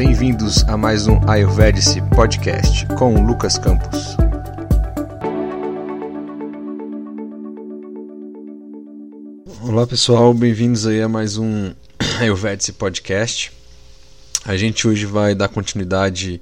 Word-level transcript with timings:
bem-vindos 0.00 0.64
a 0.64 0.78
mais 0.78 1.06
um 1.06 1.20
Ayurvedic 1.28 2.00
Podcast 2.16 2.86
com 2.96 3.22
Lucas 3.22 3.58
Campos. 3.58 4.16
Olá 9.60 9.86
pessoal, 9.86 10.32
bem-vindos 10.32 10.86
aí 10.86 11.02
a 11.02 11.08
mais 11.08 11.36
um 11.36 11.74
Ayurvedic 12.18 12.72
Podcast. 12.72 13.52
A 14.46 14.56
gente 14.56 14.88
hoje 14.88 15.04
vai 15.04 15.34
dar 15.34 15.48
continuidade 15.48 16.40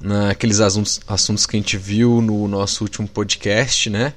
naqueles 0.00 0.60
assuntos, 0.60 1.00
assuntos 1.08 1.44
que 1.44 1.56
a 1.56 1.58
gente 1.58 1.76
viu 1.76 2.22
no 2.22 2.46
nosso 2.46 2.84
último 2.84 3.08
podcast, 3.08 3.90
né? 3.90 4.12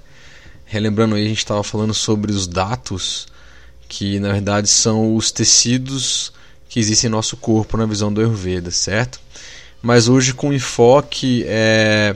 Relembrando 0.64 1.16
aí, 1.16 1.26
a 1.26 1.30
gente 1.30 1.40
estava 1.40 1.64
falando 1.64 1.96
sobre 1.96 2.32
os 2.32 2.46
dados, 2.46 3.28
que 3.88 4.20
na 4.20 4.34
verdade 4.34 4.68
são 4.68 5.16
os 5.16 5.32
tecidos 5.32 6.32
que 6.70 6.80
existem 6.80 7.10
em 7.10 7.12
nosso 7.12 7.36
corpo 7.36 7.76
na 7.76 7.86
visão 7.86 8.14
do 8.14 8.22
Ayurveda, 8.22 8.72
certo? 8.72 9.20
Mas 9.82 10.08
hoje 10.08 10.34
com 10.34 10.54
enfoque 10.54 11.44
é 11.48 12.16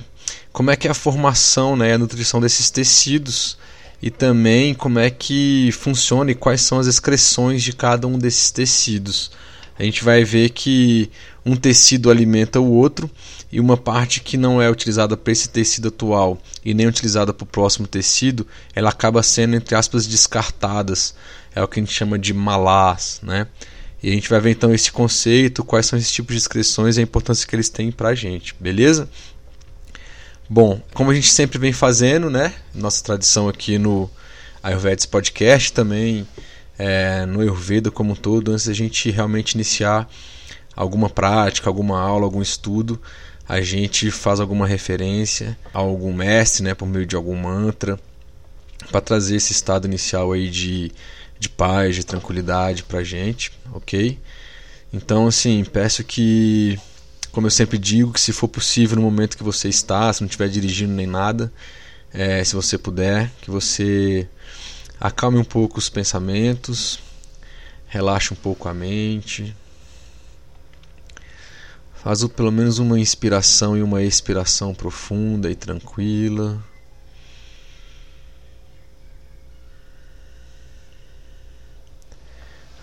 como 0.54 0.70
é 0.70 0.76
que 0.76 0.88
é 0.88 0.92
a 0.92 0.94
formação, 0.94 1.76
né, 1.76 1.94
a 1.94 1.98
nutrição 1.98 2.40
desses 2.40 2.70
tecidos 2.70 3.58
e 4.00 4.12
também 4.12 4.76
como 4.76 5.00
é 5.00 5.10
que 5.10 5.72
funciona 5.72 6.30
e 6.30 6.36
quais 6.36 6.62
são 6.62 6.78
as 6.78 6.86
excreções 6.86 7.64
de 7.64 7.74
cada 7.74 8.08
um 8.08 8.20
desses 8.20 8.52
tecidos. 8.52 9.32
A 9.80 9.84
gente 9.84 10.04
vai 10.04 10.24
ver 10.24 10.50
que 10.50 11.10
um 11.44 11.56
tecido 11.56 12.12
alimenta 12.12 12.60
o 12.60 12.72
outro 12.72 13.10
e 13.52 13.60
uma 13.60 13.76
parte 13.76 14.22
que 14.22 14.38
não 14.38 14.62
é 14.62 14.70
utilizada 14.70 15.18
para 15.18 15.32
esse 15.32 15.50
tecido 15.50 15.88
atual 15.88 16.40
e 16.64 16.74
nem 16.74 16.86
utilizada 16.86 17.34
para 17.34 17.44
o 17.44 17.48
próximo 17.48 17.88
tecido, 17.88 18.46
ela 18.76 18.90
acaba 18.90 19.24
sendo 19.24 19.56
entre 19.56 19.74
aspas 19.76 20.06
descartadas. 20.06 21.16
É 21.56 21.64
o 21.64 21.68
que 21.68 21.80
a 21.80 21.84
gente 21.84 21.94
chama 21.94 22.20
de 22.20 22.34
malás, 22.34 23.20
né? 23.24 23.48
E 24.04 24.10
a 24.10 24.14
gente 24.14 24.30
vai 24.30 24.42
ver 24.42 24.52
então 24.52 24.74
esse 24.74 24.92
conceito, 24.92 25.64
quais 25.64 25.86
são 25.86 25.98
esses 25.98 26.12
tipos 26.12 26.36
de 26.36 26.42
inscrições 26.42 26.98
e 26.98 27.00
a 27.00 27.04
importância 27.04 27.48
que 27.48 27.56
eles 27.56 27.70
têm 27.70 27.90
para 27.90 28.10
a 28.10 28.16
gente, 28.16 28.54
beleza? 28.60 29.10
Bom, 30.50 30.82
como 30.94 31.10
a 31.10 31.16
gente 31.16 31.32
sempre 31.32 31.58
vem 31.58 31.72
fazendo, 31.72 32.30
né? 32.30 32.54
Nossa 32.76 33.02
tradição 33.02 33.48
aqui 33.48 33.78
no 33.78 34.10
Ayurvedas 34.62 35.06
Podcast 35.06 35.72
também, 35.72 36.28
é, 36.78 37.26
no 37.26 37.40
Ayurveda 37.40 37.90
como 37.90 38.12
um 38.12 38.16
todo, 38.16 38.52
antes 38.52 38.68
da 38.68 38.74
gente 38.74 39.10
realmente 39.10 39.54
iniciar 39.54 40.10
alguma 40.76 41.10
prática, 41.10 41.70
alguma 41.70 41.98
aula, 41.98 42.26
algum 42.26 42.42
estudo, 42.42 43.02
a 43.48 43.62
gente 43.62 44.12
faz 44.12 44.42
alguma 44.42 44.68
referência 44.68 45.58
a 45.74 45.80
algum 45.80 46.12
mestre, 46.12 46.62
né, 46.62 46.74
por 46.74 46.88
meio 46.88 47.06
de 47.06 47.16
algum 47.16 47.38
mantra, 47.38 47.98
para 48.92 49.00
trazer 49.00 49.38
esse 49.38 49.54
estado 49.54 49.88
inicial 49.88 50.34
aí 50.34 50.50
de 50.50 50.92
de 51.44 51.50
paz, 51.50 51.96
de 51.96 52.06
tranquilidade 52.06 52.84
para 52.84 53.04
gente, 53.04 53.52
ok? 53.72 54.18
Então, 54.92 55.28
assim, 55.28 55.64
peço 55.64 56.04
que, 56.04 56.80
como 57.32 57.48
eu 57.48 57.52
sempre 57.52 57.78
digo, 57.78 58.14
que 58.14 58.22
se 58.22 58.32
for 58.32 58.48
possível 58.48 58.96
no 58.96 59.02
momento 59.02 59.38
que 59.38 59.44
você 59.44 59.68
está, 59.68 60.12
se 60.12 60.22
não 60.22 60.28
estiver 60.28 60.50
dirigindo 60.50 60.94
nem 60.94 61.06
nada, 61.06 61.52
é, 62.14 62.44
se 62.44 62.56
você 62.56 62.78
puder, 62.78 63.30
que 63.42 63.52
você 63.52 64.28
acalme 65.00 65.38
um 65.38 65.44
pouco 65.44 65.80
os 65.80 65.90
pensamentos, 65.90 67.00
relaxe 67.88 68.34
um 68.34 68.38
pouco 68.38 68.70
a 68.70 68.74
mente, 68.74 69.54
faz 71.96 72.24
pelo 72.28 72.52
menos 72.52 72.80
uma 72.80 73.00
inspiração 73.00 73.76
e 73.76 73.84
uma 73.84 74.02
expiração 74.02 74.74
profunda 74.74 75.52
e 75.52 75.56
tranquila. 75.56 76.64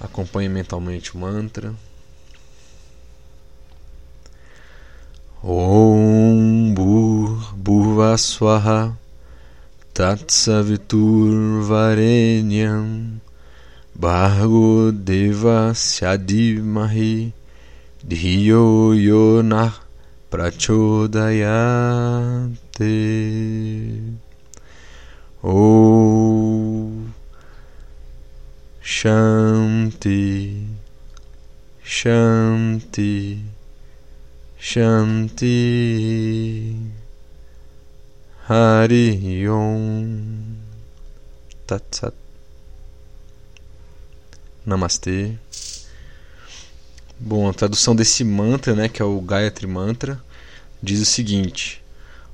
Acompanhe 0.01 0.49
mentalmente 0.49 1.15
o 1.15 1.19
mantra. 1.19 1.75
Om 5.43 6.75
Bhur 6.75 7.55
Bhuvaswaha 7.55 8.97
Tatsavitur 9.93 11.63
Varenyam 11.63 13.21
Bhargo 13.95 14.91
Deva 14.93 15.75
Syadimahi 15.75 17.33
Dhiyo 18.03 18.95
Yona 18.95 19.75
Prachodayate 20.31 21.29
Om 25.43 26.30
Shanti, 28.93 30.67
Shanti, 31.81 33.41
Shanti, 34.59 35.57
Hari 38.49 39.49
Om, 39.49 40.57
Tat 41.69 42.13
Namastê. 44.67 45.39
Bom, 47.17 47.49
a 47.49 47.55
tradução 47.55 47.95
desse 47.95 48.25
mantra, 48.25 48.75
né, 48.75 48.89
que 48.89 49.01
é 49.01 49.05
o 49.05 49.21
Gayatri 49.21 49.69
Mantra, 49.69 50.21
diz 50.83 51.01
o 51.01 51.07
seguinte: 51.07 51.81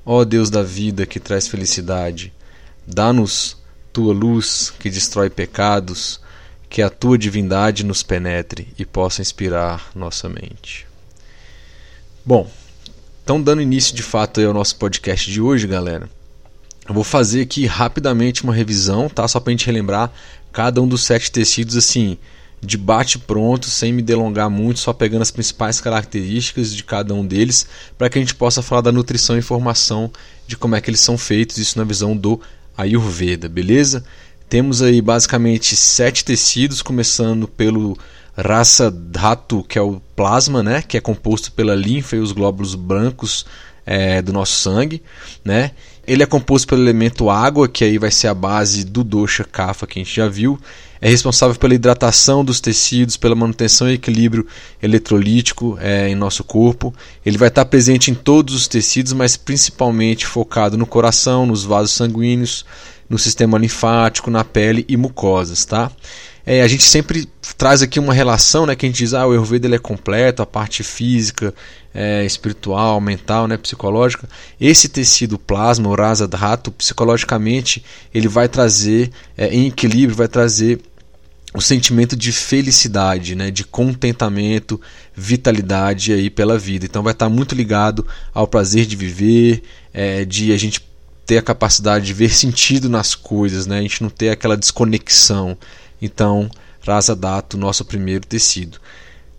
Ó 0.03 0.21
oh 0.21 0.25
Deus 0.25 0.49
da 0.49 0.63
vida 0.63 1.05
que 1.05 1.19
traz 1.19 1.47
felicidade, 1.47 2.33
dá-nos 2.85 3.55
tua 3.93 4.11
luz 4.11 4.73
que 4.79 4.89
destrói 4.89 5.29
pecados 5.29 6.19
que 6.69 6.81
a 6.81 6.89
tua 6.89 7.17
divindade 7.17 7.83
nos 7.83 8.03
penetre 8.03 8.67
e 8.77 8.85
possa 8.85 9.21
inspirar 9.21 9.89
nossa 9.95 10.27
mente. 10.27 10.85
Bom, 12.25 12.49
então 13.23 13.41
dando 13.41 13.61
início 13.61 13.95
de 13.95 14.03
fato 14.03 14.41
ao 14.41 14.53
nosso 14.53 14.75
podcast 14.75 15.31
de 15.31 15.41
hoje, 15.41 15.67
galera, 15.67 16.09
eu 16.87 16.93
vou 16.93 17.03
fazer 17.03 17.41
aqui 17.41 17.65
rapidamente 17.65 18.43
uma 18.43 18.53
revisão, 18.53 19.09
tá? 19.09 19.27
Só 19.27 19.39
para 19.39 19.51
a 19.51 19.53
gente 19.53 19.65
relembrar 19.65 20.11
cada 20.51 20.81
um 20.81 20.87
dos 20.87 21.03
sete 21.03 21.31
tecidos 21.31 21.75
assim, 21.75 22.17
de 22.61 22.77
bate 22.77 23.19
pronto, 23.19 23.67
sem 23.67 23.93
me 23.93 24.01
delongar 24.01 24.49
muito, 24.49 24.79
só 24.79 24.93
pegando 24.93 25.21
as 25.21 25.31
principais 25.31 25.79
características 25.79 26.73
de 26.73 26.83
cada 26.83 27.13
um 27.13 27.25
deles, 27.25 27.67
para 27.97 28.09
que 28.09 28.17
a 28.17 28.21
gente 28.21 28.33
possa 28.33 28.61
falar 28.61 28.81
da 28.81 28.91
nutrição 28.91 29.37
e 29.37 29.41
formação 29.41 30.11
de 30.47 30.57
como 30.57 30.75
é 30.75 30.81
que 30.81 30.89
eles 30.89 31.01
são 31.01 31.17
feitos, 31.17 31.57
isso 31.57 31.77
na 31.77 31.83
visão 31.83 32.15
do 32.15 32.41
Ayurveda, 32.75 33.49
beleza? 33.49 34.03
Temos 34.49 34.81
aí 34.81 35.01
basicamente 35.01 35.75
sete 35.75 36.23
tecidos, 36.23 36.81
começando 36.81 37.47
pelo 37.47 37.97
Rasa 38.35 38.89
Dhatu, 38.89 39.63
que 39.63 39.77
é 39.77 39.81
o 39.81 40.01
plasma, 40.15 40.63
né, 40.63 40.81
que 40.81 40.95
é 40.95 41.01
composto 41.01 41.51
pela 41.51 41.75
linfa 41.75 42.15
e 42.15 42.19
os 42.19 42.31
glóbulos 42.31 42.75
brancos 42.75 43.45
é, 43.85 44.21
do 44.21 44.31
nosso 44.31 44.53
sangue, 44.53 45.01
né? 45.43 45.71
Ele 46.05 46.23
é 46.23 46.25
composto 46.25 46.67
pelo 46.67 46.81
elemento 46.81 47.29
água, 47.29 47.67
que 47.67 47.83
aí 47.83 47.97
vai 47.97 48.11
ser 48.11 48.27
a 48.27 48.33
base 48.33 48.85
do 48.85 49.03
dosha 49.03 49.43
kapha 49.43 49.85
que 49.85 49.99
a 49.99 50.03
gente 50.03 50.15
já 50.15 50.29
viu. 50.29 50.57
É 51.01 51.09
responsável 51.09 51.55
pela 51.57 51.75
hidratação 51.75 52.45
dos 52.45 52.61
tecidos, 52.61 53.17
pela 53.17 53.35
manutenção 53.35 53.89
e 53.89 53.93
equilíbrio 53.95 54.47
eletrolítico 54.81 55.77
é, 55.81 56.07
em 56.07 56.15
nosso 56.15 56.45
corpo. 56.45 56.93
Ele 57.25 57.37
vai 57.37 57.49
estar 57.49 57.65
presente 57.65 58.09
em 58.09 58.15
todos 58.15 58.55
os 58.55 58.67
tecidos, 58.69 59.11
mas 59.11 59.35
principalmente 59.35 60.25
focado 60.25 60.77
no 60.77 60.85
coração, 60.85 61.45
nos 61.45 61.65
vasos 61.65 61.91
sanguíneos, 61.91 62.65
no 63.09 63.17
sistema 63.17 63.57
linfático, 63.57 64.29
na 64.29 64.43
pele 64.43 64.85
e 64.87 64.97
mucosas, 64.97 65.65
tá? 65.65 65.91
É, 66.45 66.61
a 66.61 66.67
gente 66.67 66.83
sempre 66.83 67.27
traz 67.57 67.81
aqui 67.81 67.99
uma 67.99 68.13
relação, 68.13 68.65
né, 68.65 68.73
que 68.73 68.85
a 68.85 68.89
gente 68.89 68.99
diz, 68.99 69.13
ah, 69.13 69.27
o 69.27 69.31
Ayurveda 69.31 69.67
ele 69.67 69.75
é 69.75 69.79
completo, 69.79 70.41
a 70.41 70.45
parte 70.45 70.81
física, 70.81 71.53
é, 71.93 72.23
espiritual, 72.25 73.01
mental, 73.01 73.49
né, 73.49 73.57
psicológica. 73.57 74.29
Esse 74.59 74.87
tecido 74.87 75.37
plasma, 75.37 75.89
o 75.89 75.95
rasa 75.95 76.25
dhatu, 76.25 76.71
psicologicamente, 76.71 77.83
ele 78.13 78.29
vai 78.29 78.47
trazer, 78.47 79.11
é, 79.37 79.53
em 79.53 79.67
equilíbrio, 79.67 80.15
vai 80.15 80.29
trazer 80.29 80.79
o 81.53 81.61
sentimento 81.61 82.15
de 82.15 82.31
felicidade, 82.31 83.35
né, 83.35 83.51
de 83.51 83.65
contentamento, 83.65 84.79
vitalidade 85.13 86.13
aí 86.13 86.29
pela 86.29 86.57
vida. 86.57 86.85
Então 86.85 87.03
vai 87.03 87.11
estar 87.13 87.27
muito 87.27 87.55
ligado 87.55 88.07
ao 88.33 88.47
prazer 88.47 88.85
de 88.85 88.95
viver, 88.95 89.63
é, 89.93 90.23
de 90.23 90.53
a 90.53 90.57
gente 90.57 90.86
ter 91.27 91.37
a 91.37 91.41
capacidade 91.41 92.05
de 92.05 92.13
ver 92.13 92.33
sentido 92.33 92.89
nas 92.89 93.13
coisas, 93.13 93.67
né? 93.67 93.77
A 93.77 93.81
gente 93.81 94.01
não 94.01 94.09
ter 94.09 94.29
aquela 94.29 94.57
desconexão. 94.57 95.57
Então, 96.01 96.49
Rasa 96.81 97.15
Dato, 97.15 97.57
nosso 97.57 97.83
primeiro 97.83 98.25
tecido. 98.25 98.79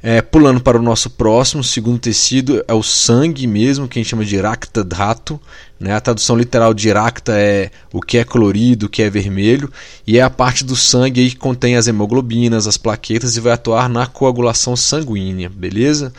É, 0.00 0.23
pulando 0.23 0.61
para 0.61 0.79
o 0.79 0.82
nosso 0.82 1.11
próximo, 1.11 1.64
segundo 1.64 1.99
tecido, 1.99 2.62
é 2.69 2.73
o 2.73 2.85
sangue 2.85 3.49
mesmo, 3.49 3.88
que 3.88 3.99
a 3.99 4.02
gente 4.02 4.11
chama 4.11 4.25
de 4.25 4.37
Rakta 4.37 4.85
Dhatu. 4.85 5.40
Né? 5.81 5.93
A 5.93 6.00
tradução 6.00 6.37
literal 6.37 6.73
de 6.73 6.93
Rakta 6.93 7.32
é 7.37 7.70
o 7.93 8.00
que 8.00 8.19
é 8.19 8.25
colorido, 8.25 8.87
o 8.87 8.88
que 8.88 9.02
é 9.02 9.11
vermelho, 9.11 9.73
e 10.06 10.19
é 10.19 10.23
a 10.23 10.31
parte 10.31 10.64
do 10.64 10.76
sangue 10.76 11.23
aí 11.23 11.31
que 11.31 11.37
contém 11.37 11.75
as 11.75 11.88
hemoglobinas, 11.88 12.69
as 12.69 12.76
plaquetas 12.76 13.37
e 13.37 13.41
vai 13.41 13.55
atuar 13.55 13.88
na 13.88 14.06
coagulação 14.06 14.76
sanguínea, 14.76 15.49
beleza? 15.49 16.12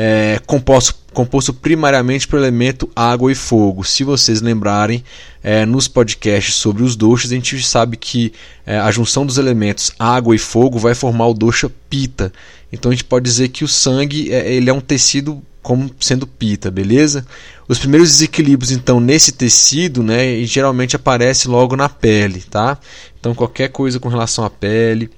É 0.00 0.40
composto, 0.46 0.94
composto 1.12 1.52
primariamente 1.52 2.28
pelo 2.28 2.44
elemento 2.44 2.88
água 2.94 3.32
e 3.32 3.34
fogo. 3.34 3.82
Se 3.82 4.04
vocês 4.04 4.40
lembrarem, 4.40 5.02
é, 5.42 5.66
nos 5.66 5.88
podcasts 5.88 6.54
sobre 6.54 6.84
os 6.84 6.94
doshas, 6.94 7.32
a 7.32 7.34
gente 7.34 7.60
sabe 7.64 7.96
que 7.96 8.32
é, 8.64 8.78
a 8.78 8.92
junção 8.92 9.26
dos 9.26 9.38
elementos 9.38 9.90
água 9.98 10.36
e 10.36 10.38
fogo 10.38 10.78
vai 10.78 10.94
formar 10.94 11.26
o 11.26 11.34
dosha 11.34 11.68
pita. 11.90 12.32
Então 12.72 12.92
a 12.92 12.94
gente 12.94 13.02
pode 13.02 13.24
dizer 13.24 13.48
que 13.48 13.64
o 13.64 13.68
sangue 13.68 14.32
é, 14.32 14.52
ele 14.52 14.70
é 14.70 14.72
um 14.72 14.80
tecido 14.80 15.42
como 15.60 15.90
sendo 15.98 16.28
pita, 16.28 16.70
beleza? 16.70 17.26
Os 17.66 17.80
primeiros 17.80 18.08
desequilíbrios 18.08 18.70
então 18.70 19.00
nesse 19.00 19.32
tecido, 19.32 20.00
né, 20.04 20.44
geralmente 20.44 20.94
aparece 20.94 21.48
logo 21.48 21.74
na 21.74 21.88
pele, 21.88 22.44
tá? 22.48 22.78
Então 23.18 23.34
qualquer 23.34 23.70
coisa 23.70 23.98
com 23.98 24.08
relação 24.08 24.44
à 24.44 24.50
pele 24.50 25.10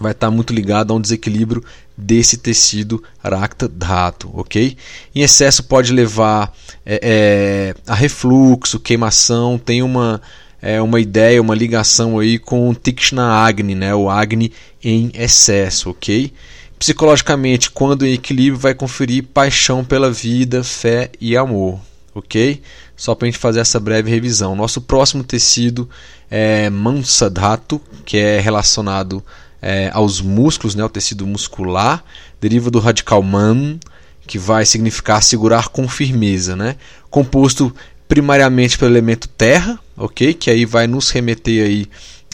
vai 0.00 0.12
estar 0.12 0.30
muito 0.30 0.52
ligado 0.52 0.92
a 0.92 0.96
um 0.96 1.00
desequilíbrio 1.00 1.64
desse 1.96 2.36
tecido 2.36 3.02
dhatu, 3.72 4.30
ok? 4.32 4.76
Em 5.14 5.20
excesso 5.20 5.64
pode 5.64 5.92
levar 5.92 6.54
é, 6.86 7.00
é, 7.02 7.74
a 7.86 7.94
refluxo, 7.94 8.78
queimação, 8.78 9.58
tem 9.58 9.82
uma 9.82 10.20
é, 10.60 10.80
uma 10.82 11.00
ideia, 11.00 11.40
uma 11.40 11.54
ligação 11.54 12.18
aí 12.18 12.38
com 12.38 12.74
Tikshna 12.74 13.24
Agni, 13.24 13.74
né? 13.74 13.94
o 13.94 14.10
Agni 14.10 14.52
em 14.82 15.10
excesso, 15.14 15.90
ok? 15.90 16.32
Psicologicamente, 16.78 17.70
quando 17.70 18.06
em 18.06 18.12
equilíbrio, 18.12 18.60
vai 18.60 18.74
conferir 18.74 19.24
paixão 19.24 19.84
pela 19.84 20.10
vida, 20.10 20.62
fé 20.62 21.10
e 21.20 21.36
amor, 21.36 21.80
ok? 22.14 22.60
Só 22.96 23.14
para 23.14 23.26
a 23.26 23.30
gente 23.30 23.40
fazer 23.40 23.60
essa 23.60 23.80
breve 23.80 24.10
revisão. 24.10 24.54
Nosso 24.54 24.80
próximo 24.80 25.24
tecido 25.24 25.88
é 26.30 26.70
Mansadhatu, 26.70 27.80
que 28.04 28.16
é 28.16 28.40
relacionado 28.40 29.22
é, 29.60 29.90
aos 29.92 30.20
músculos, 30.20 30.74
né, 30.74 30.84
o 30.84 30.88
tecido 30.88 31.26
muscular, 31.26 32.04
deriva 32.40 32.70
do 32.70 32.78
radical 32.78 33.22
man, 33.22 33.78
que 34.26 34.38
vai 34.38 34.64
significar 34.64 35.22
segurar 35.22 35.68
com 35.68 35.88
firmeza, 35.88 36.54
né? 36.54 36.76
composto 37.10 37.74
primariamente 38.06 38.78
pelo 38.78 38.92
elemento 38.92 39.28
terra, 39.28 39.78
ok? 39.96 40.32
Que 40.34 40.50
aí 40.50 40.64
vai 40.64 40.86
nos 40.86 41.10
remeter 41.10 41.64
aí, 41.64 41.86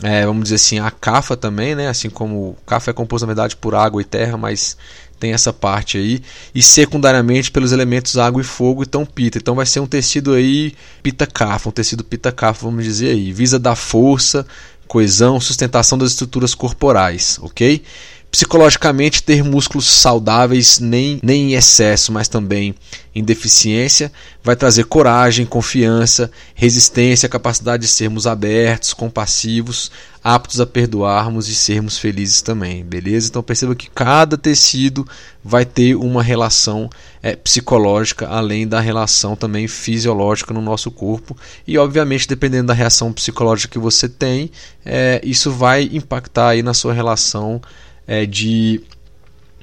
é, 0.03 0.25
vamos 0.27 0.45
dizer 0.45 0.57
assim, 0.57 0.79
a 0.79 0.91
cafa 0.91 1.37
também, 1.37 1.75
né? 1.75 1.89
Assim 1.89 2.11
como 2.11 2.57
cafa 2.67 2.91
é 2.91 2.95
composto 2.95 3.27
na 3.27 3.35
verdade 3.35 3.57
por 3.57 3.75
água 3.75 4.01
e 4.01 4.05
terra, 4.05 4.37
mas 4.37 4.77
tem 5.25 5.33
essa 5.33 5.55
parte 5.55 5.97
aí 5.97 6.21
e 6.55 6.63
secundariamente 6.63 7.51
pelos 7.51 7.73
elementos 7.73 8.19
água 8.19 8.43
e 8.43 8.45
fogo 8.45 8.83
então 8.83 9.07
pita 9.07 9.39
então 9.39 9.55
vai 9.55 9.65
ser 9.65 9.81
um 9.81 9.87
tecido 9.87 10.35
aí 10.35 10.75
pita 11.03 11.27
cafa 11.27 11.71
um 11.71 11.73
tecido 11.73 12.05
pita 12.05 12.31
cafa 12.31 12.67
vamos 12.67 12.85
dizer 12.85 13.09
aí 13.09 13.33
visa 13.33 13.59
dar 13.59 13.75
força 13.75 14.47
coesão, 14.87 15.41
sustentação 15.41 15.97
das 15.99 16.11
estruturas 16.11 16.55
corporais, 16.55 17.39
ok? 17.41 17.83
Psicologicamente, 18.31 19.23
ter 19.23 19.45
músculos 19.45 19.87
saudáveis, 19.87 20.81
nem, 20.81 21.21
nem 21.23 21.53
em 21.53 21.55
excesso, 21.55 22.13
mas 22.13 22.27
também 22.27 22.75
em 23.15 23.23
deficiência, 23.23 24.11
vai 24.43 24.57
trazer 24.57 24.85
coragem, 24.85 25.47
confiança, 25.47 26.31
resistência, 26.53 27.29
capacidade 27.29 27.83
de 27.83 27.89
sermos 27.89 28.27
abertos, 28.27 28.93
compassivos, 28.93 29.91
aptos 30.25 30.59
a 30.59 30.65
perdoarmos 30.65 31.51
e 31.51 31.55
sermos 31.55 31.99
felizes 31.99 32.41
também, 32.41 32.83
beleza? 32.83 33.29
Então 33.29 33.43
perceba 33.43 33.75
que 33.75 33.91
cada 33.91 34.39
tecido 34.39 35.07
vai 35.45 35.67
ter 35.67 35.95
uma 35.97 36.23
relação 36.23 36.89
é, 37.23 37.37
psicológica, 37.37 38.27
além 38.27 38.67
da 38.67 38.81
relação 38.81 39.37
também 39.37 39.69
fisiológica 39.69 40.55
no 40.55 40.63
nosso 40.63 40.91
corpo, 40.91 41.37
e 41.67 41.77
obviamente, 41.77 42.27
dependendo 42.27 42.69
da 42.69 42.75
reação 42.75 43.13
psicológica 43.13 43.73
que 43.73 43.79
você 43.79 44.09
tem, 44.09 44.51
é, 44.83 45.21
isso 45.23 45.53
vai 45.53 45.91
impactar 45.93 46.49
aí 46.49 46.63
na 46.63 46.73
sua 46.73 46.95
relação 46.95 47.61
é, 48.07 48.25
de 48.25 48.83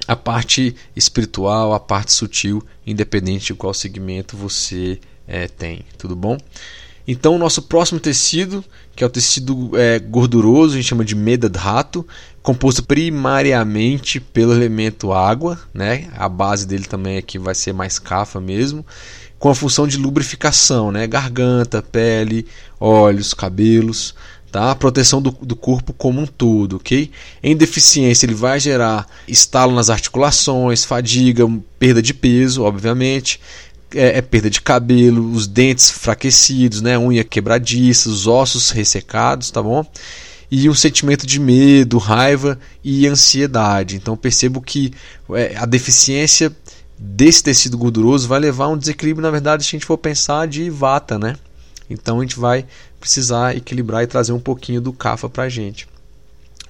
a 0.06 0.14
parte 0.14 0.76
espiritual, 0.94 1.72
a 1.72 1.80
parte 1.80 2.12
sutil, 2.12 2.64
independente 2.86 3.46
de 3.46 3.54
qual 3.54 3.74
segmento 3.74 4.36
você 4.36 5.00
é, 5.26 5.48
tem. 5.48 5.84
Tudo 5.98 6.14
bom? 6.14 6.38
Então, 7.06 7.34
o 7.34 7.38
nosso 7.38 7.62
próximo 7.62 7.98
tecido, 7.98 8.64
que 8.94 9.02
é 9.02 9.06
o 9.06 9.10
tecido 9.10 9.70
é, 9.76 9.98
gorduroso, 9.98 10.74
a 10.74 10.76
gente 10.76 10.88
chama 10.88 11.04
de 11.04 11.14
medadhato, 11.14 12.06
composto 12.42 12.82
primariamente 12.82 14.20
pelo 14.20 14.52
elemento 14.52 15.12
água, 15.12 15.58
né? 15.74 16.08
a 16.16 16.28
base 16.28 16.66
dele 16.66 16.84
também 16.84 17.18
aqui 17.18 17.38
vai 17.38 17.54
ser 17.54 17.72
mais 17.72 17.98
cafa 17.98 18.40
mesmo, 18.40 18.86
com 19.38 19.48
a 19.48 19.54
função 19.54 19.86
de 19.86 19.96
lubrificação, 19.96 20.92
né? 20.92 21.06
garganta, 21.06 21.82
pele, 21.82 22.46
olhos, 22.78 23.34
cabelos 23.34 24.14
tá? 24.52 24.74
proteção 24.74 25.20
do, 25.22 25.30
do 25.30 25.56
corpo 25.56 25.94
como 25.94 26.20
um 26.20 26.26
todo, 26.26 26.76
ok? 26.76 27.10
Em 27.42 27.56
deficiência, 27.56 28.26
ele 28.26 28.34
vai 28.34 28.60
gerar 28.60 29.06
estalo 29.26 29.74
nas 29.74 29.88
articulações, 29.88 30.84
fadiga, 30.84 31.48
perda 31.78 32.02
de 32.02 32.12
peso, 32.12 32.62
obviamente, 32.62 33.40
é, 33.94 34.18
é, 34.18 34.22
perda 34.22 34.50
de 34.50 34.60
cabelo, 34.60 35.30
os 35.32 35.46
dentes 35.46 35.90
fraquecidos, 35.90 36.80
né? 36.80 36.98
unha 36.98 37.24
quebradiça, 37.24 38.08
os 38.08 38.26
ossos 38.26 38.70
ressecados, 38.70 39.50
tá 39.50 39.62
bom? 39.62 39.84
E 40.50 40.68
um 40.68 40.74
sentimento 40.74 41.26
de 41.26 41.40
medo, 41.40 41.98
raiva 41.98 42.58
e 42.84 43.06
ansiedade. 43.06 43.96
Então 43.96 44.16
percebo 44.16 44.60
que 44.60 44.92
é, 45.30 45.56
a 45.56 45.64
deficiência 45.64 46.54
desse 46.98 47.42
tecido 47.42 47.78
gorduroso 47.78 48.28
vai 48.28 48.38
levar 48.38 48.66
a 48.66 48.68
um 48.68 48.78
desequilíbrio, 48.78 49.22
na 49.22 49.30
verdade, 49.30 49.64
se 49.64 49.70
a 49.70 49.78
gente 49.78 49.86
for 49.86 49.98
pensar 49.98 50.46
de 50.46 50.70
vata, 50.70 51.18
né? 51.18 51.36
Então 51.88 52.18
a 52.18 52.22
gente 52.22 52.38
vai 52.38 52.64
precisar 53.00 53.56
equilibrar 53.56 54.02
e 54.04 54.06
trazer 54.06 54.32
um 54.32 54.40
pouquinho 54.40 54.80
do 54.80 54.92
CAFA 54.92 55.28
para 55.28 55.44
a 55.44 55.48
gente. 55.48 55.86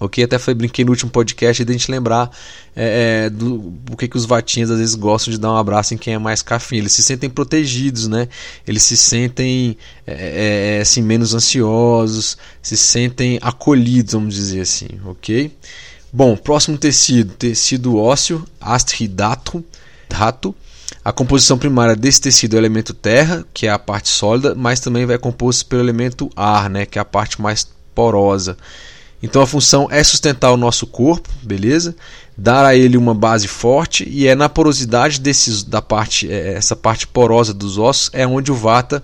Ok? 0.02 0.24
Até 0.24 0.38
foi, 0.38 0.52
brinquei 0.52 0.84
no 0.84 0.90
último 0.90 1.10
podcast 1.10 1.64
de 1.64 1.70
a 1.70 1.72
gente 1.72 1.90
lembrar 1.90 2.30
é, 2.74 3.26
é, 3.26 3.30
do 3.30 3.72
o 3.90 3.96
que, 3.96 4.08
que 4.08 4.16
os 4.16 4.24
vatinhas 4.24 4.70
às 4.70 4.78
vezes 4.78 4.94
gostam 4.96 5.30
de 5.30 5.38
dar 5.38 5.52
um 5.52 5.56
abraço 5.56 5.94
em 5.94 5.96
quem 5.96 6.14
é 6.14 6.18
mais 6.18 6.42
cafinho. 6.42 6.82
Eles 6.82 6.92
se 6.92 7.02
sentem 7.02 7.30
protegidos, 7.30 8.08
né? 8.08 8.28
Eles 8.66 8.82
se 8.82 8.96
sentem 8.96 9.76
é, 10.06 10.78
é, 10.78 10.80
assim, 10.80 11.02
menos 11.02 11.34
ansiosos, 11.34 12.36
se 12.60 12.76
sentem 12.76 13.38
acolhidos, 13.40 14.14
vamos 14.14 14.34
dizer 14.34 14.62
assim. 14.62 14.88
Ok? 15.04 15.52
Bom, 16.12 16.36
próximo 16.36 16.76
tecido, 16.76 17.32
tecido 17.34 17.96
ósseo, 17.96 18.44
astridato, 18.60 19.64
dato 20.10 20.54
a 21.04 21.12
composição 21.12 21.58
primária 21.58 21.96
desse 21.96 22.20
tecido 22.20 22.54
é 22.54 22.58
o 22.58 22.60
elemento 22.60 22.94
terra, 22.94 23.44
que 23.52 23.66
é 23.66 23.70
a 23.70 23.78
parte 23.78 24.08
sólida, 24.08 24.54
mas 24.54 24.78
também 24.78 25.04
vai 25.04 25.18
composto 25.18 25.66
pelo 25.66 25.82
elemento 25.82 26.30
ar, 26.36 26.70
né, 26.70 26.86
que 26.86 26.98
é 26.98 27.02
a 27.02 27.04
parte 27.04 27.40
mais 27.40 27.68
porosa. 27.94 28.56
Então 29.22 29.40
a 29.40 29.46
função 29.46 29.88
é 29.90 30.02
sustentar 30.02 30.50
o 30.50 30.56
nosso 30.56 30.86
corpo, 30.86 31.28
beleza? 31.42 31.94
Dar 32.36 32.64
a 32.64 32.74
ele 32.74 32.96
uma 32.96 33.14
base 33.14 33.46
forte 33.46 34.08
e 34.08 34.26
é 34.26 34.34
na 34.34 34.48
porosidade 34.48 35.20
desses 35.20 35.62
da 35.62 35.80
parte 35.80 36.30
é, 36.30 36.54
essa 36.54 36.74
parte 36.74 37.06
porosa 37.06 37.54
dos 37.54 37.78
ossos 37.78 38.10
é 38.12 38.26
onde 38.26 38.50
o 38.50 38.54
vata 38.54 39.02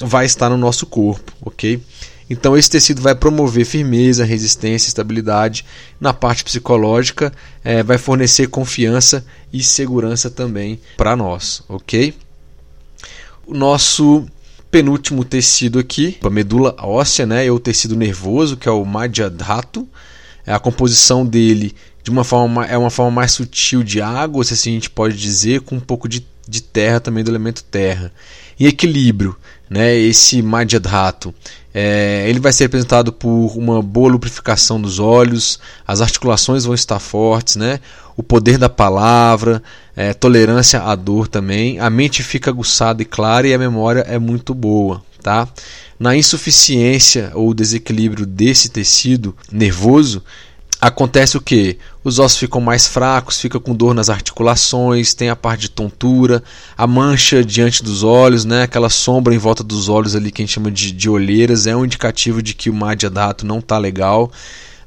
vai 0.00 0.26
estar 0.26 0.48
no 0.50 0.56
nosso 0.56 0.86
corpo, 0.86 1.32
ok? 1.40 1.82
Então, 2.28 2.56
esse 2.56 2.68
tecido 2.68 3.00
vai 3.00 3.14
promover 3.14 3.64
firmeza, 3.64 4.24
resistência, 4.24 4.88
estabilidade. 4.88 5.64
Na 6.00 6.12
parte 6.12 6.42
psicológica, 6.42 7.32
é, 7.62 7.82
vai 7.82 7.98
fornecer 7.98 8.48
confiança 8.48 9.24
e 9.52 9.62
segurança 9.62 10.28
também 10.28 10.80
para 10.96 11.14
nós, 11.14 11.62
ok? 11.68 12.14
O 13.46 13.54
nosso 13.54 14.26
penúltimo 14.76 15.24
tecido 15.24 15.78
aqui, 15.78 16.18
a 16.22 16.28
medula 16.28 16.76
óssea, 16.78 17.24
né, 17.24 17.46
é 17.46 17.50
o 17.50 17.58
tecido 17.58 17.96
nervoso, 17.96 18.58
que 18.58 18.68
é 18.68 18.70
o 18.70 18.84
Madhyadhatu. 18.84 19.88
É 20.44 20.52
a 20.52 20.58
composição 20.58 21.24
dele 21.24 21.74
de 22.04 22.10
uma 22.10 22.22
forma 22.22 22.66
é 22.66 22.76
uma 22.76 22.90
forma 22.90 23.10
mais 23.10 23.32
sutil 23.32 23.82
de 23.82 24.02
água, 24.02 24.44
se 24.44 24.52
assim 24.52 24.70
a 24.70 24.74
gente 24.74 24.90
pode 24.90 25.16
dizer, 25.16 25.62
com 25.62 25.76
um 25.76 25.80
pouco 25.80 26.06
de, 26.06 26.24
de 26.46 26.62
terra 26.62 27.00
também 27.00 27.24
do 27.24 27.30
elemento 27.30 27.64
terra. 27.64 28.12
Em 28.60 28.66
equilíbrio, 28.66 29.34
né, 29.68 29.96
esse 29.96 30.42
Madhyadhatu 30.42 31.34
é, 31.78 32.24
ele 32.26 32.40
vai 32.40 32.54
ser 32.54 32.64
representado 32.64 33.12
por 33.12 33.52
uma 33.54 33.82
boa 33.82 34.10
lubrificação 34.10 34.80
dos 34.80 34.98
olhos, 34.98 35.60
as 35.86 36.00
articulações 36.00 36.64
vão 36.64 36.74
estar 36.74 36.98
fortes, 36.98 37.56
né? 37.56 37.80
o 38.16 38.22
poder 38.22 38.56
da 38.56 38.70
palavra, 38.70 39.62
é, 39.94 40.14
tolerância 40.14 40.80
à 40.80 40.94
dor 40.94 41.28
também. 41.28 41.78
A 41.78 41.90
mente 41.90 42.22
fica 42.22 42.50
aguçada 42.50 43.02
e 43.02 43.04
clara 43.04 43.46
e 43.46 43.52
a 43.52 43.58
memória 43.58 44.00
é 44.08 44.18
muito 44.18 44.54
boa. 44.54 45.02
Tá? 45.22 45.46
Na 45.98 46.16
insuficiência 46.16 47.30
ou 47.34 47.52
desequilíbrio 47.52 48.24
desse 48.24 48.70
tecido 48.70 49.36
nervoso, 49.52 50.22
acontece 50.86 51.36
o 51.36 51.40
que? 51.40 51.78
Os 52.04 52.20
ossos 52.20 52.38
ficam 52.38 52.60
mais 52.60 52.86
fracos, 52.86 53.40
fica 53.40 53.58
com 53.58 53.74
dor 53.74 53.92
nas 53.92 54.08
articulações, 54.08 55.14
tem 55.14 55.28
a 55.28 55.34
parte 55.34 55.62
de 55.62 55.70
tontura, 55.70 56.42
a 56.76 56.86
mancha 56.86 57.44
diante 57.44 57.82
dos 57.82 58.04
olhos, 58.04 58.44
né? 58.44 58.62
aquela 58.62 58.88
sombra 58.88 59.34
em 59.34 59.38
volta 59.38 59.64
dos 59.64 59.88
olhos 59.88 60.14
ali 60.14 60.30
que 60.30 60.42
a 60.42 60.44
gente 60.44 60.54
chama 60.54 60.70
de, 60.70 60.92
de 60.92 61.10
olheiras, 61.10 61.66
é 61.66 61.74
um 61.74 61.84
indicativo 61.84 62.40
de 62.40 62.54
que 62.54 62.70
o 62.70 62.74
Madhya 62.74 63.10
Dhatu 63.10 63.44
não 63.44 63.58
está 63.58 63.76
legal. 63.78 64.30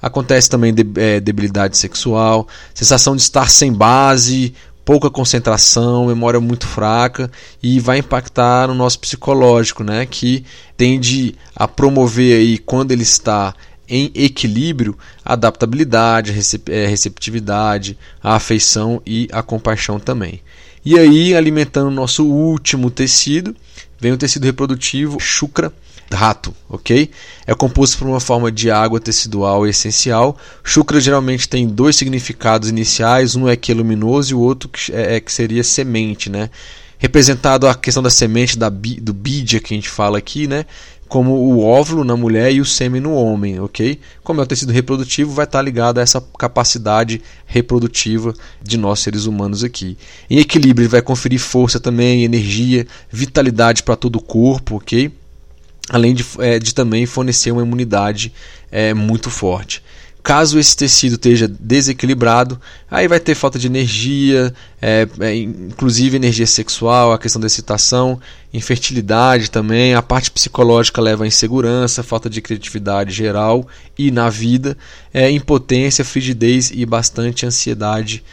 Acontece 0.01 0.49
também 0.49 0.73
de, 0.73 0.85
é, 0.95 1.19
debilidade 1.19 1.77
sexual, 1.77 2.47
sensação 2.73 3.17
de 3.17 3.21
estar 3.21 3.49
sem 3.49 3.73
base, 3.73 4.53
pouca 4.85 5.09
concentração, 5.09 6.07
memória 6.07 6.39
muito 6.39 6.65
fraca 6.65 7.29
e 7.61 7.79
vai 7.79 7.99
impactar 7.99 8.69
no 8.69 8.73
nosso 8.73 8.97
psicológico, 8.99 9.83
né? 9.83 10.05
que 10.05 10.45
tende 10.77 11.35
a 11.53 11.67
promover 11.67 12.39
aí 12.39 12.57
quando 12.57 12.91
ele 12.91 13.03
está 13.03 13.53
em 13.89 14.11
equilíbrio 14.13 14.97
adaptabilidade, 15.25 16.31
é, 16.67 16.85
receptividade, 16.85 17.97
a 18.21 18.35
afeição 18.35 19.01
e 19.05 19.27
a 19.31 19.41
compaixão 19.41 19.99
também. 19.99 20.41
E 20.85 20.97
aí, 20.97 21.35
alimentando 21.35 21.87
o 21.87 21.93
nosso 21.93 22.25
último 22.25 22.89
tecido, 22.89 23.55
vem 23.99 24.13
o 24.13 24.17
tecido 24.17 24.45
reprodutivo 24.45 25.19
Shukra 25.19 25.73
rato, 26.15 26.53
ok? 26.67 27.09
É 27.45 27.53
composto 27.53 27.97
por 27.97 28.07
uma 28.07 28.19
forma 28.19 28.51
de 28.51 28.71
água 28.71 28.99
tecidual 28.99 29.67
essencial. 29.67 30.37
Shukra 30.63 30.99
geralmente 30.99 31.47
tem 31.47 31.67
dois 31.67 31.95
significados 31.95 32.69
iniciais, 32.69 33.35
um 33.35 33.47
é 33.47 33.55
que 33.55 33.71
é 33.71 33.75
luminoso 33.75 34.31
e 34.31 34.35
o 34.35 34.39
outro 34.39 34.69
é, 34.91 35.15
é 35.15 35.19
que 35.19 35.31
seria 35.31 35.63
semente, 35.63 36.29
né? 36.29 36.49
Representado 36.97 37.67
a 37.67 37.75
questão 37.75 38.03
da 38.03 38.09
semente 38.09 38.57
da, 38.57 38.69
do 38.69 39.13
bidya 39.13 39.59
que 39.59 39.73
a 39.73 39.77
gente 39.77 39.89
fala 39.89 40.17
aqui, 40.17 40.47
né? 40.47 40.65
Como 41.09 41.33
o 41.33 41.65
óvulo 41.65 42.05
na 42.05 42.15
mulher 42.15 42.53
e 42.53 42.61
o 42.61 42.65
sêmen 42.65 43.01
no 43.01 43.13
homem, 43.13 43.59
ok? 43.59 43.99
Como 44.23 44.39
é 44.39 44.43
o 44.43 44.47
tecido 44.47 44.71
reprodutivo, 44.71 45.33
vai 45.33 45.43
estar 45.43 45.61
ligado 45.61 45.97
a 45.97 46.01
essa 46.01 46.23
capacidade 46.37 47.21
reprodutiva 47.45 48.33
de 48.61 48.77
nós 48.77 48.99
seres 48.99 49.25
humanos 49.25 49.63
aqui. 49.63 49.97
Em 50.29 50.37
equilíbrio, 50.37 50.83
ele 50.83 50.91
vai 50.91 51.01
conferir 51.01 51.39
força 51.39 51.79
também, 51.79 52.23
energia, 52.23 52.87
vitalidade 53.11 53.83
para 53.83 53.97
todo 53.97 54.15
o 54.17 54.21
corpo, 54.21 54.77
ok? 54.77 55.11
além 55.89 56.13
de, 56.13 56.23
é, 56.37 56.59
de 56.59 56.73
também 56.73 57.05
fornecer 57.05 57.51
uma 57.51 57.63
imunidade 57.63 58.31
é, 58.71 58.93
muito 58.93 59.29
forte. 59.29 59.83
Caso 60.21 60.59
esse 60.59 60.75
tecido 60.75 61.13
esteja 61.13 61.47
desequilibrado, 61.47 62.59
aí 62.91 63.07
vai 63.07 63.19
ter 63.19 63.35
falta 63.35 63.57
de 63.57 63.67
energia, 63.67 64.53
é, 64.81 65.07
é, 65.21 65.35
inclusive 65.35 66.17
energia 66.17 66.45
sexual, 66.45 67.13
a 67.13 67.17
questão 67.17 67.39
da 67.39 67.47
excitação, 67.47 68.19
infertilidade 68.53 69.49
também, 69.49 69.95
a 69.95 70.01
parte 70.01 70.29
psicológica 70.29 71.01
leva 71.01 71.23
a 71.23 71.27
insegurança, 71.27 72.03
falta 72.03 72.29
de 72.29 72.41
criatividade 72.41 73.13
geral 73.13 73.65
e 73.97 74.11
na 74.11 74.29
vida, 74.29 74.77
é, 75.13 75.31
impotência, 75.31 76.03
frigidez 76.03 76.69
e 76.73 76.85
bastante 76.85 77.45
ansiedade 77.45 78.23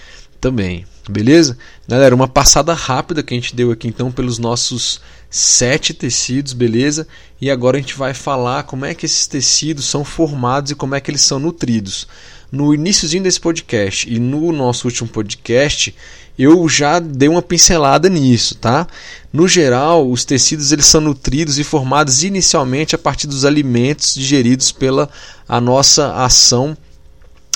também. 0.41 0.85
Beleza? 1.09 1.57
Galera, 1.87 2.15
uma 2.17 2.27
passada 2.27 2.75
rápida 2.75 3.23
que 3.23 3.33
a 3.33 3.37
gente 3.37 3.55
deu 3.55 3.71
aqui 3.71 3.87
então 3.87 4.11
pelos 4.11 4.39
nossos 4.39 5.01
sete 5.37 5.93
tecidos, 5.93 6.53
beleza? 6.53 7.07
E 7.41 7.51
agora 7.51 7.77
a 7.77 7.81
gente 7.81 7.95
vai 7.95 8.15
falar 8.15 8.63
como 8.63 8.85
é 8.85 8.95
que 8.95 9.05
esses 9.05 9.27
tecidos 9.27 9.85
são 9.85 10.05
formados 10.05 10.71
e 10.71 10.75
como 10.75 10.95
é 10.95 11.01
que 11.01 11.11
eles 11.11 11.21
são 11.21 11.39
nutridos. 11.39 12.09
No 12.51 12.73
iníciozinho 12.73 13.23
desse 13.23 13.41
podcast 13.41 14.13
e 14.13 14.19
no 14.19 14.53
nosso 14.53 14.87
último 14.87 15.09
podcast, 15.09 15.95
eu 16.39 16.69
já 16.69 16.99
dei 16.99 17.29
uma 17.29 17.43
pincelada 17.43 18.09
nisso, 18.09 18.55
tá? 18.55 18.87
No 19.33 19.47
geral, 19.47 20.11
os 20.11 20.25
tecidos 20.25 20.73
eles 20.73 20.87
são 20.87 21.01
nutridos 21.01 21.59
e 21.59 21.65
formados 21.65 22.23
inicialmente 22.23 22.95
a 22.95 22.99
partir 22.99 23.27
dos 23.27 23.45
alimentos 23.45 24.15
digeridos 24.15 24.73
pela 24.73 25.09
a 25.49 25.61
nossa 25.61 26.15
ação 26.15 26.77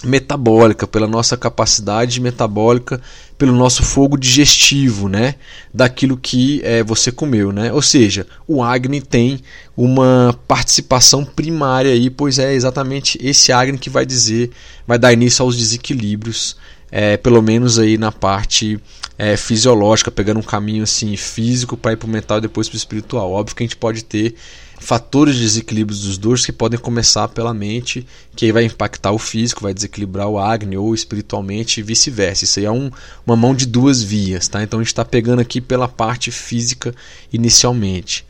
metabólica, 0.04 0.86
pela 0.86 1.06
nossa 1.06 1.36
capacidade 1.36 2.20
metabólica, 2.20 3.00
pelo 3.36 3.54
nosso 3.54 3.82
fogo 3.82 4.16
digestivo, 4.18 5.08
né, 5.08 5.34
daquilo 5.72 6.16
que 6.16 6.60
é, 6.64 6.82
você 6.82 7.10
comeu, 7.10 7.52
né? 7.52 7.72
Ou 7.72 7.80
seja, 7.82 8.26
o 8.46 8.62
Agni 8.62 9.00
tem 9.00 9.40
uma 9.76 10.38
participação 10.46 11.24
primária 11.24 11.92
aí, 11.92 12.10
pois 12.10 12.38
é 12.38 12.52
exatamente 12.52 13.18
esse 13.22 13.52
Agni 13.52 13.78
que 13.78 13.88
vai 13.88 14.04
dizer, 14.04 14.50
vai 14.86 14.98
dar 14.98 15.12
início 15.12 15.42
aos 15.42 15.56
desequilíbrios, 15.56 16.56
é, 16.90 17.16
pelo 17.16 17.40
menos 17.40 17.78
aí 17.78 17.96
na 17.96 18.10
parte 18.10 18.78
é, 19.16 19.36
fisiológica, 19.36 20.10
pegando 20.10 20.40
um 20.40 20.42
caminho 20.42 20.82
assim 20.82 21.16
físico 21.16 21.76
para 21.76 21.92
ir 21.92 21.96
para 21.96 22.06
o 22.06 22.10
mental 22.10 22.38
e 22.38 22.42
depois 22.42 22.68
para 22.68 22.76
o 22.76 22.78
espiritual. 22.78 23.32
Óbvio 23.32 23.54
que 23.54 23.62
a 23.62 23.66
gente 23.66 23.76
pode 23.76 24.02
ter 24.04 24.34
fatores 24.80 25.36
de 25.36 25.42
desequilíbrio 25.42 25.96
dos 25.96 26.16
dois 26.16 26.44
que 26.44 26.50
podem 26.50 26.80
começar 26.80 27.28
pela 27.28 27.52
mente, 27.52 28.04
que 28.34 28.46
aí 28.46 28.52
vai 28.52 28.64
impactar 28.64 29.12
o 29.12 29.18
físico, 29.18 29.62
vai 29.62 29.74
desequilibrar 29.74 30.26
o 30.26 30.38
Agni 30.38 30.76
ou 30.76 30.94
espiritualmente 30.94 31.78
e 31.78 31.82
vice-versa. 31.82 32.44
Isso 32.44 32.58
aí 32.58 32.64
é 32.64 32.70
um, 32.70 32.90
uma 33.26 33.36
mão 33.36 33.54
de 33.54 33.66
duas 33.66 34.02
vias, 34.02 34.48
tá? 34.48 34.62
Então 34.62 34.80
a 34.80 34.82
gente 34.82 34.88
está 34.88 35.04
pegando 35.04 35.40
aqui 35.40 35.60
pela 35.60 35.86
parte 35.86 36.30
física 36.30 36.94
inicialmente. 37.30 38.24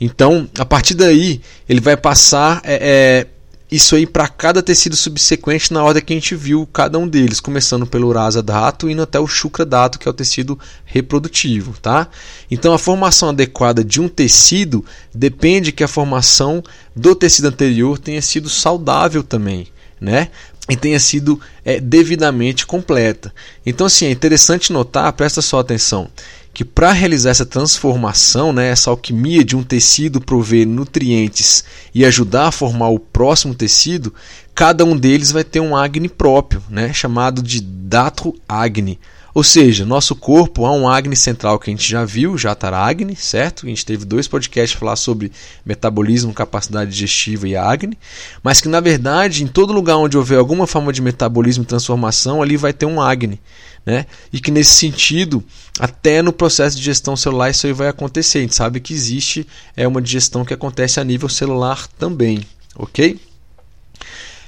Então, 0.00 0.50
a 0.58 0.64
partir 0.64 0.94
daí, 0.94 1.40
ele 1.68 1.80
vai 1.80 1.96
passar 1.96 2.60
é, 2.64 2.74
é, 2.74 3.26
isso 3.72 3.96
aí 3.96 4.06
para 4.06 4.28
cada 4.28 4.62
tecido 4.62 4.94
subsequente 4.94 5.72
na 5.72 5.82
ordem 5.82 6.02
que 6.04 6.12
a 6.12 6.16
gente 6.16 6.34
viu 6.34 6.68
cada 6.70 6.98
um 6.98 7.08
deles, 7.08 7.40
começando 7.40 7.86
pelo 7.86 8.12
rasa 8.12 8.42
dato 8.42 8.90
indo 8.90 9.00
até 9.00 9.18
o 9.18 9.26
shukra 9.26 9.64
dato, 9.64 9.98
que 9.98 10.06
é 10.06 10.10
o 10.10 10.14
tecido 10.14 10.58
reprodutivo, 10.84 11.74
tá? 11.80 12.06
Então 12.50 12.74
a 12.74 12.78
formação 12.78 13.30
adequada 13.30 13.82
de 13.82 13.98
um 13.98 14.10
tecido 14.10 14.84
depende 15.14 15.72
que 15.72 15.82
a 15.82 15.88
formação 15.88 16.62
do 16.94 17.14
tecido 17.14 17.48
anterior 17.48 17.98
tenha 17.98 18.20
sido 18.20 18.50
saudável 18.50 19.22
também, 19.22 19.68
né? 19.98 20.28
E 20.72 20.76
tenha 20.76 20.98
sido 20.98 21.40
é, 21.64 21.78
devidamente 21.78 22.66
completa. 22.66 23.32
Então 23.64 23.86
assim, 23.86 24.06
é 24.06 24.10
interessante 24.10 24.72
notar, 24.72 25.12
presta 25.12 25.42
só 25.42 25.60
atenção, 25.60 26.08
que 26.54 26.64
para 26.64 26.92
realizar 26.92 27.30
essa 27.30 27.46
transformação, 27.46 28.52
né, 28.52 28.68
essa 28.68 28.90
alquimia 28.90 29.44
de 29.44 29.56
um 29.56 29.62
tecido 29.62 30.20
prover 30.20 30.66
nutrientes 30.66 31.64
e 31.94 32.04
ajudar 32.04 32.48
a 32.48 32.52
formar 32.52 32.88
o 32.88 32.98
próximo 32.98 33.54
tecido, 33.54 34.14
cada 34.54 34.84
um 34.84 34.96
deles 34.96 35.32
vai 35.32 35.44
ter 35.44 35.60
um 35.60 35.76
Agni 35.76 36.08
próprio, 36.08 36.62
né, 36.68 36.92
chamado 36.92 37.42
de 37.42 37.60
Dhatu 37.60 38.34
Agni. 38.48 38.98
Ou 39.34 39.42
seja, 39.42 39.86
nosso 39.86 40.14
corpo 40.14 40.66
há 40.66 40.72
um 40.72 40.86
Agni 40.86 41.16
central 41.16 41.58
que 41.58 41.70
a 41.70 41.72
gente 41.72 41.88
já 41.88 42.04
viu, 42.04 42.36
Jataragni, 42.36 43.16
certo? 43.16 43.64
A 43.64 43.68
gente 43.68 43.84
teve 43.84 44.04
dois 44.04 44.28
podcasts 44.28 44.78
falar 44.78 44.96
sobre 44.96 45.32
metabolismo, 45.64 46.34
capacidade 46.34 46.90
digestiva 46.90 47.48
e 47.48 47.56
Agni, 47.56 47.98
mas 48.42 48.60
que 48.60 48.68
na 48.68 48.80
verdade, 48.80 49.42
em 49.42 49.46
todo 49.46 49.72
lugar 49.72 49.96
onde 49.96 50.18
houver 50.18 50.38
alguma 50.38 50.66
forma 50.66 50.92
de 50.92 51.00
metabolismo 51.00 51.64
e 51.64 51.66
transformação, 51.66 52.42
ali 52.42 52.58
vai 52.58 52.74
ter 52.74 52.84
um 52.84 53.00
Agni. 53.00 53.40
Né? 53.84 54.06
E 54.32 54.38
que 54.38 54.50
nesse 54.50 54.74
sentido, 54.74 55.42
até 55.80 56.22
no 56.22 56.32
processo 56.32 56.76
de 56.76 56.82
gestão 56.82 57.16
celular 57.16 57.50
isso 57.50 57.66
aí 57.66 57.72
vai 57.72 57.88
acontecer. 57.88 58.38
A 58.38 58.42
gente 58.42 58.54
sabe 58.54 58.80
que 58.80 58.92
existe 58.92 59.46
é 59.76 59.88
uma 59.88 60.02
digestão 60.02 60.44
que 60.44 60.54
acontece 60.54 61.00
a 61.00 61.04
nível 61.04 61.28
celular 61.28 61.88
também, 61.98 62.46
ok? 62.76 63.18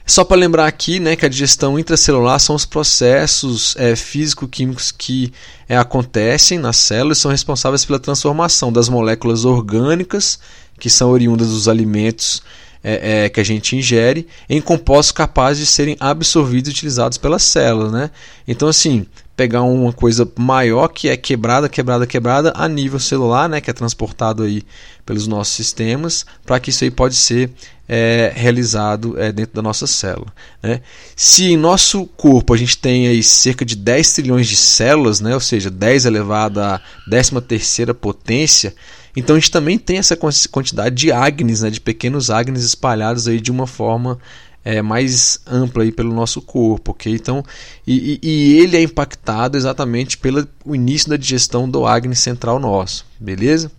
Só 0.06 0.23
para 0.23 0.37
lembrar 0.37 0.66
aqui 0.66 1.00
né, 1.00 1.16
que 1.16 1.25
a 1.25 1.28
digestão 1.30 1.78
intracelular 1.78 2.38
são 2.38 2.54
os 2.54 2.66
processos 2.66 3.75
é, 3.78 3.96
físico-químicos 3.96 4.92
que 4.92 5.32
é, 5.66 5.76
acontecem 5.76 6.58
nas 6.58 6.76
células 6.76 7.18
e 7.18 7.20
são 7.23 7.30
responsáveis 7.30 7.87
pela 7.87 7.99
transformação 7.99 8.70
das 8.70 8.88
moléculas 8.88 9.46
orgânicas, 9.46 10.38
que 10.78 10.90
são 10.90 11.11
oriundas 11.11 11.49
dos 11.49 11.68
alimentos 11.68 12.42
é, 12.82 13.25
é, 13.25 13.28
que 13.30 13.40
a 13.40 13.44
gente 13.44 13.76
ingere, 13.76 14.28
em 14.46 14.61
compostos 14.61 15.11
capazes 15.11 15.61
de 15.61 15.66
serem 15.66 15.96
absorvidos 15.99 16.68
e 16.68 16.73
utilizados 16.73 17.16
pelas 17.16 17.42
células. 17.42 17.90
Né? 17.90 18.11
Então, 18.46 18.68
assim, 18.68 19.06
pegar 19.37 19.62
uma 19.62 19.93
coisa 19.93 20.31
maior 20.37 20.88
que 20.88 21.09
é 21.09 21.17
quebrada, 21.17 21.69
quebrada, 21.69 22.07
quebrada 22.07 22.53
a 22.55 22.69
nível 22.69 23.00
celular, 23.00 23.49
né, 23.49 23.61
que 23.61 23.69
é 23.69 23.73
transportado 23.73 24.43
aí 24.45 24.62
pelos 25.05 25.26
nossos 25.26 25.55
sistemas, 25.55 26.25
para 26.47 26.61
que 26.61 26.71
isso 26.71 26.85
aí 26.85 26.91
pode 26.91 27.17
ser 27.17 27.50
é, 27.88 28.33
realizado 28.35 29.19
é, 29.21 29.33
dentro 29.33 29.55
da 29.55 29.62
nossa 29.62 29.87
célula. 29.87 30.33
Né? 30.62 30.81
Se 31.17 31.45
em 31.45 31.57
nosso 31.57 32.07
corpo 32.17 32.55
a 32.55 32.57
gente 32.57 32.79
tem 32.79 33.09
aí 33.09 33.23
cerca 33.23 33.64
de 33.64 33.75
10 33.75 34.14
trilhões 34.14 34.47
de 34.47 34.57
células, 34.57 35.21
né, 35.21 35.35
ou 35.35 35.41
seja, 35.41 35.71
10 35.71 36.07
elevado 36.07 36.61
à 36.61 36.81
13 37.09 37.41
terceira 37.41 37.93
potência, 37.93 38.75
então 39.17 39.37
a 39.37 39.38
gente 39.38 39.50
também 39.50 39.79
tem 39.79 39.99
essa 39.99 40.17
quantidade 40.17 40.95
de 40.95 41.12
agnes, 41.12 41.62
né, 41.62 41.71
de 41.71 41.81
pequenos 41.81 42.31
agnes 42.31 42.64
espalhados 42.64 43.29
aí 43.29 43.41
de 43.41 43.50
uma 43.50 43.67
forma 43.67 44.19
é, 44.64 44.80
mais 44.80 45.38
ampla 45.47 45.83
aí 45.83 45.92
pelo 45.92 46.14
nosso 46.14 46.40
corpo, 46.40 46.92
ok? 46.92 47.12
Então, 47.12 47.44
e, 47.87 48.18
e, 48.23 48.59
ele 48.59 48.76
é 48.76 48.83
impactado 48.83 49.59
exatamente 49.59 50.16
pelo 50.16 50.49
início 50.66 51.11
da 51.11 51.18
digestão 51.18 51.68
do 51.68 51.87
Agni 51.87 52.16
central 52.16 52.59
nosso, 52.59 53.04
beleza? 53.21 53.71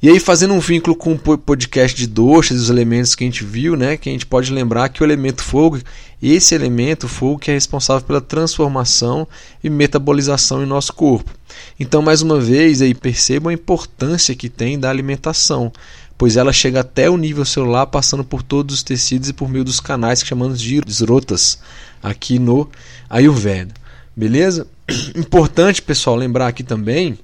E 0.00 0.08
aí, 0.08 0.20
fazendo 0.20 0.54
um 0.54 0.60
vínculo 0.60 0.94
com 0.94 1.14
o 1.14 1.38
podcast 1.38 1.96
de 1.96 2.06
doxas, 2.06 2.60
os 2.60 2.70
elementos 2.70 3.16
que 3.16 3.24
a 3.24 3.26
gente 3.26 3.42
viu, 3.42 3.74
né? 3.76 3.96
Que 3.96 4.08
a 4.08 4.12
gente 4.12 4.26
pode 4.26 4.52
lembrar 4.52 4.88
que 4.90 5.02
o 5.02 5.04
elemento 5.04 5.42
fogo, 5.42 5.80
esse 6.22 6.54
elemento 6.54 7.08
fogo 7.08 7.40
que 7.40 7.50
é 7.50 7.54
responsável 7.54 8.06
pela 8.06 8.20
transformação 8.20 9.26
e 9.62 9.68
metabolização 9.68 10.62
em 10.62 10.66
nosso 10.66 10.92
corpo. 10.92 11.32
Então, 11.80 12.00
mais 12.00 12.22
uma 12.22 12.38
vez, 12.38 12.80
aí 12.80 12.94
percebam 12.94 13.50
a 13.50 13.54
importância 13.54 14.36
que 14.36 14.48
tem 14.48 14.78
da 14.78 14.88
alimentação 14.88 15.72
pois 16.18 16.36
ela 16.36 16.52
chega 16.52 16.80
até 16.80 17.08
o 17.08 17.16
nível 17.16 17.44
celular, 17.44 17.86
passando 17.86 18.24
por 18.24 18.42
todos 18.42 18.74
os 18.74 18.82
tecidos 18.82 19.28
e 19.28 19.32
por 19.32 19.48
meio 19.48 19.64
dos 19.64 19.78
canais 19.78 20.20
que 20.20 20.28
chamamos 20.28 20.60
de 20.60 20.82
esrotas 20.86 21.60
aqui 22.02 22.38
no 22.38 22.68
Ayurveda. 23.08 23.72
Beleza? 24.14 24.66
Importante, 25.14 25.80
pessoal, 25.80 26.16
lembrar 26.16 26.48
aqui 26.48 26.64
também 26.64 27.16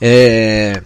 é 0.00 0.82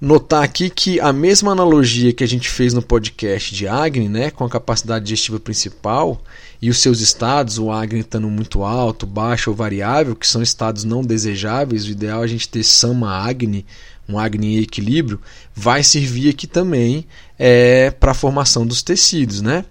notar 0.00 0.42
aqui 0.42 0.70
que 0.70 0.98
a 0.98 1.12
mesma 1.12 1.52
analogia 1.52 2.12
que 2.12 2.24
a 2.24 2.26
gente 2.26 2.48
fez 2.48 2.72
no 2.72 2.80
podcast 2.80 3.54
de 3.54 3.68
Agni, 3.68 4.08
né, 4.08 4.30
com 4.30 4.44
a 4.44 4.48
capacidade 4.48 5.04
digestiva 5.04 5.38
principal 5.38 6.22
e 6.60 6.70
os 6.70 6.78
seus 6.78 7.00
estados, 7.00 7.58
o 7.58 7.70
Agni 7.70 8.00
estando 8.00 8.28
muito 8.28 8.62
alto, 8.62 9.06
baixo 9.06 9.50
ou 9.50 9.56
variável, 9.56 10.16
que 10.16 10.26
são 10.26 10.40
estados 10.42 10.84
não 10.84 11.02
desejáveis, 11.02 11.84
o 11.84 11.90
ideal 11.90 12.22
é 12.22 12.24
a 12.24 12.28
gente 12.28 12.48
ter 12.48 12.62
Sama 12.62 13.10
Agni 13.10 13.66
um 14.10 14.18
Agni 14.18 14.56
em 14.56 14.62
equilíbrio, 14.62 15.20
vai 15.54 15.82
servir 15.82 16.30
aqui 16.30 16.46
também 16.46 17.06
é, 17.38 17.90
para 17.90 18.12
a 18.12 18.14
formação 18.14 18.66
dos 18.66 18.82
tecidos. 18.82 19.40
Né? 19.40 19.64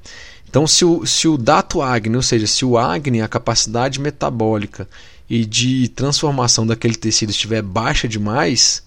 Então, 0.49 0.65
se 0.65 0.83
o, 0.83 1.05
se 1.05 1.27
o 1.27 1.37
dato 1.37 1.81
Agni, 1.81 2.15
ou 2.15 2.21
seja, 2.21 2.47
se 2.47 2.65
o 2.65 2.77
Agni, 2.77 3.21
a 3.21 3.27
capacidade 3.27 3.99
metabólica 3.99 4.87
e 5.29 5.45
de 5.45 5.89
transformação 5.89 6.65
daquele 6.65 6.95
tecido 6.95 7.29
estiver 7.29 7.61
baixa 7.61 8.07
demais, 8.07 8.81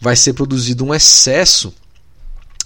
vai 0.00 0.16
ser 0.16 0.32
produzido 0.32 0.84
um 0.84 0.94
excesso 0.94 1.72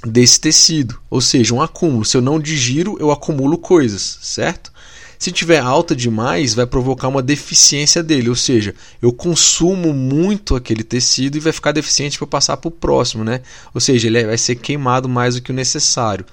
desse 0.07 0.41
tecido, 0.41 0.99
ou 1.11 1.21
seja, 1.21 1.55
um 1.55 1.61
acúmulo. 1.61 2.05
Se 2.05 2.17
eu 2.17 2.23
não 2.23 2.41
digiro, 2.41 2.97
eu 3.01 3.11
acumulo 3.11 3.59
coisas, 3.59 4.19
certo? 4.23 4.73
Se 5.19 5.33
tiver 5.33 5.59
alta 5.59 5.97
demais, 5.97 6.55
vai 6.55 6.65
provocar 6.65 7.09
uma 7.09 7.21
deficiência 7.21 8.03
dele, 8.03 8.29
ou 8.29 8.37
seja, 8.37 8.75
eu 9.03 9.13
consumo 9.13 9.93
muito 9.93 10.55
aquele 10.55 10.85
tecido 10.85 11.37
e 11.37 11.41
vai 11.41 11.53
ficar 11.53 11.73
deficiente 11.73 12.17
para 12.17 12.27
passar 12.27 12.57
para 12.57 12.69
o 12.69 12.71
próximo, 12.71 13.25
né? 13.25 13.41
Ou 13.75 13.81
seja, 13.81 14.07
ele 14.07 14.25
vai 14.25 14.39
ser 14.39 14.55
queimado 14.55 15.09
mais 15.09 15.35
do 15.35 15.43
que 15.43 15.51
o 15.51 15.55
necessário. 15.55 16.25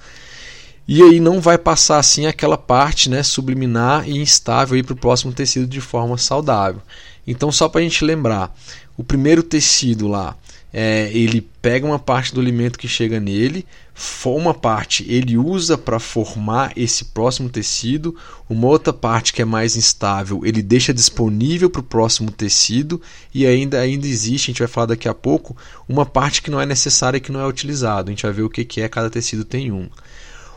E 0.86 1.02
aí 1.02 1.18
não 1.18 1.40
vai 1.40 1.58
passar 1.58 1.98
assim 1.98 2.26
aquela 2.26 2.56
parte 2.56 3.10
né, 3.10 3.24
subliminar 3.24 4.08
e 4.08 4.18
instável 4.18 4.82
para 4.84 4.92
o 4.92 4.96
próximo 4.96 5.32
tecido 5.32 5.66
de 5.66 5.80
forma 5.80 6.16
saudável. 6.16 6.80
Então, 7.26 7.50
só 7.50 7.68
para 7.68 7.80
a 7.80 7.82
gente 7.82 8.04
lembrar, 8.04 8.56
o 8.96 9.02
primeiro 9.02 9.42
tecido 9.42 10.06
lá, 10.06 10.36
é, 10.78 11.10
ele 11.10 11.40
pega 11.62 11.86
uma 11.86 11.98
parte 11.98 12.34
do 12.34 12.40
alimento 12.40 12.78
que 12.78 12.86
chega 12.86 13.18
nele, 13.18 13.64
uma 14.26 14.52
parte 14.52 15.06
ele 15.08 15.38
usa 15.38 15.78
para 15.78 15.98
formar 15.98 16.70
esse 16.76 17.06
próximo 17.06 17.48
tecido, 17.48 18.14
uma 18.46 18.66
outra 18.66 18.92
parte 18.92 19.32
que 19.32 19.40
é 19.40 19.44
mais 19.46 19.74
instável 19.74 20.42
ele 20.44 20.60
deixa 20.60 20.92
disponível 20.92 21.70
para 21.70 21.80
o 21.80 21.82
próximo 21.82 22.30
tecido 22.30 23.00
e 23.32 23.46
ainda, 23.46 23.80
ainda 23.80 24.06
existe, 24.06 24.50
a 24.50 24.52
gente 24.52 24.58
vai 24.58 24.68
falar 24.68 24.88
daqui 24.88 25.08
a 25.08 25.14
pouco, 25.14 25.56
uma 25.88 26.04
parte 26.04 26.42
que 26.42 26.50
não 26.50 26.60
é 26.60 26.66
necessária 26.66 27.16
e 27.16 27.22
que 27.22 27.32
não 27.32 27.40
é 27.40 27.46
utilizado. 27.46 28.10
A 28.10 28.12
gente 28.12 28.24
vai 28.24 28.32
ver 28.32 28.42
o 28.42 28.50
que, 28.50 28.62
que 28.62 28.82
é, 28.82 28.88
cada 28.88 29.08
tecido 29.08 29.46
tem 29.46 29.72
um. 29.72 29.88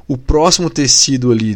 O 0.05 0.17
próximo 0.17 0.69
tecido 0.69 1.31
ali, 1.31 1.55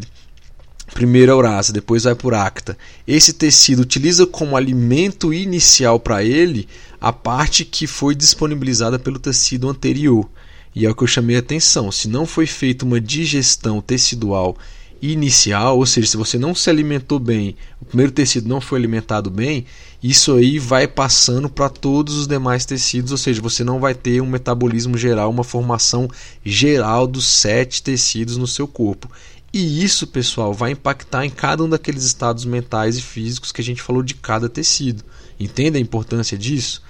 primeiro 0.94 1.32
é 1.32 1.36
urasa, 1.36 1.72
depois 1.72 2.04
vai 2.04 2.16
por 2.16 2.34
acta. 2.34 2.78
Esse 3.08 3.34
tecido 3.34 3.82
utiliza 3.82 4.26
como 4.26 4.58
alimento 4.58 5.34
inicial 5.34 6.00
para 6.00 6.24
ele 6.24 6.68
a 7.00 7.12
parte 7.12 7.66
que 7.66 7.88
foi 7.88 8.16
disponibilizada 8.16 8.98
pelo 8.98 9.20
tecido 9.20 9.70
anterior. 9.70 10.30
E 10.76 10.86
é 10.86 10.90
o 10.90 10.96
que 10.96 11.04
eu 11.04 11.08
chamei 11.08 11.36
a 11.36 11.40
atenção. 11.40 11.92
Se 11.92 12.08
não 12.08 12.26
foi 12.26 12.48
feita 12.48 12.86
uma 12.86 13.00
digestão 13.00 13.82
tecidual 13.82 14.58
inicial, 15.02 15.78
ou 15.78 15.86
seja, 15.86 16.08
se 16.08 16.18
você 16.18 16.38
não 16.38 16.56
se 16.56 16.70
alimentou 16.70 17.20
bem, 17.20 17.58
o 17.82 17.86
primeiro 17.86 18.12
tecido 18.12 18.48
não 18.48 18.62
foi 18.62 18.80
alimentado 18.80 19.30
bem, 19.30 19.66
isso 20.02 20.34
aí 20.34 20.58
vai 20.58 20.88
passando 20.88 21.50
para 21.50 21.68
todos 21.68 22.16
os 22.16 22.26
demais 22.26 22.66
tecidos, 22.66 23.12
ou 23.12 23.18
seja, 23.18 23.42
você 23.42 23.66
não 23.66 23.82
vai 23.82 23.94
ter 23.94 24.22
um 24.22 24.26
metabolismo 24.26 24.98
geral, 24.98 25.30
uma 25.30 25.44
formação 25.44 26.10
geral 26.44 27.06
dos 27.06 27.26
sete 27.26 27.84
tecidos 27.84 28.38
no 28.38 28.48
seu 28.48 28.66
corpo. 28.66 29.10
E 29.54 29.84
isso, 29.84 30.08
pessoal, 30.08 30.52
vai 30.52 30.72
impactar 30.72 31.24
em 31.26 31.30
cada 31.30 31.64
um 31.64 31.70
daqueles 31.70 32.04
estados 32.04 32.44
mentais 32.44 32.98
e 32.98 33.02
físicos 33.04 33.52
que 33.52 33.62
a 33.62 33.64
gente 33.64 33.84
falou 33.84 34.02
de 34.02 34.16
cada 34.16 34.50
tecido. 34.50 35.04
Entende 35.40 35.78
a 35.78 35.82
importância 35.82 36.36
disso? 36.36 36.82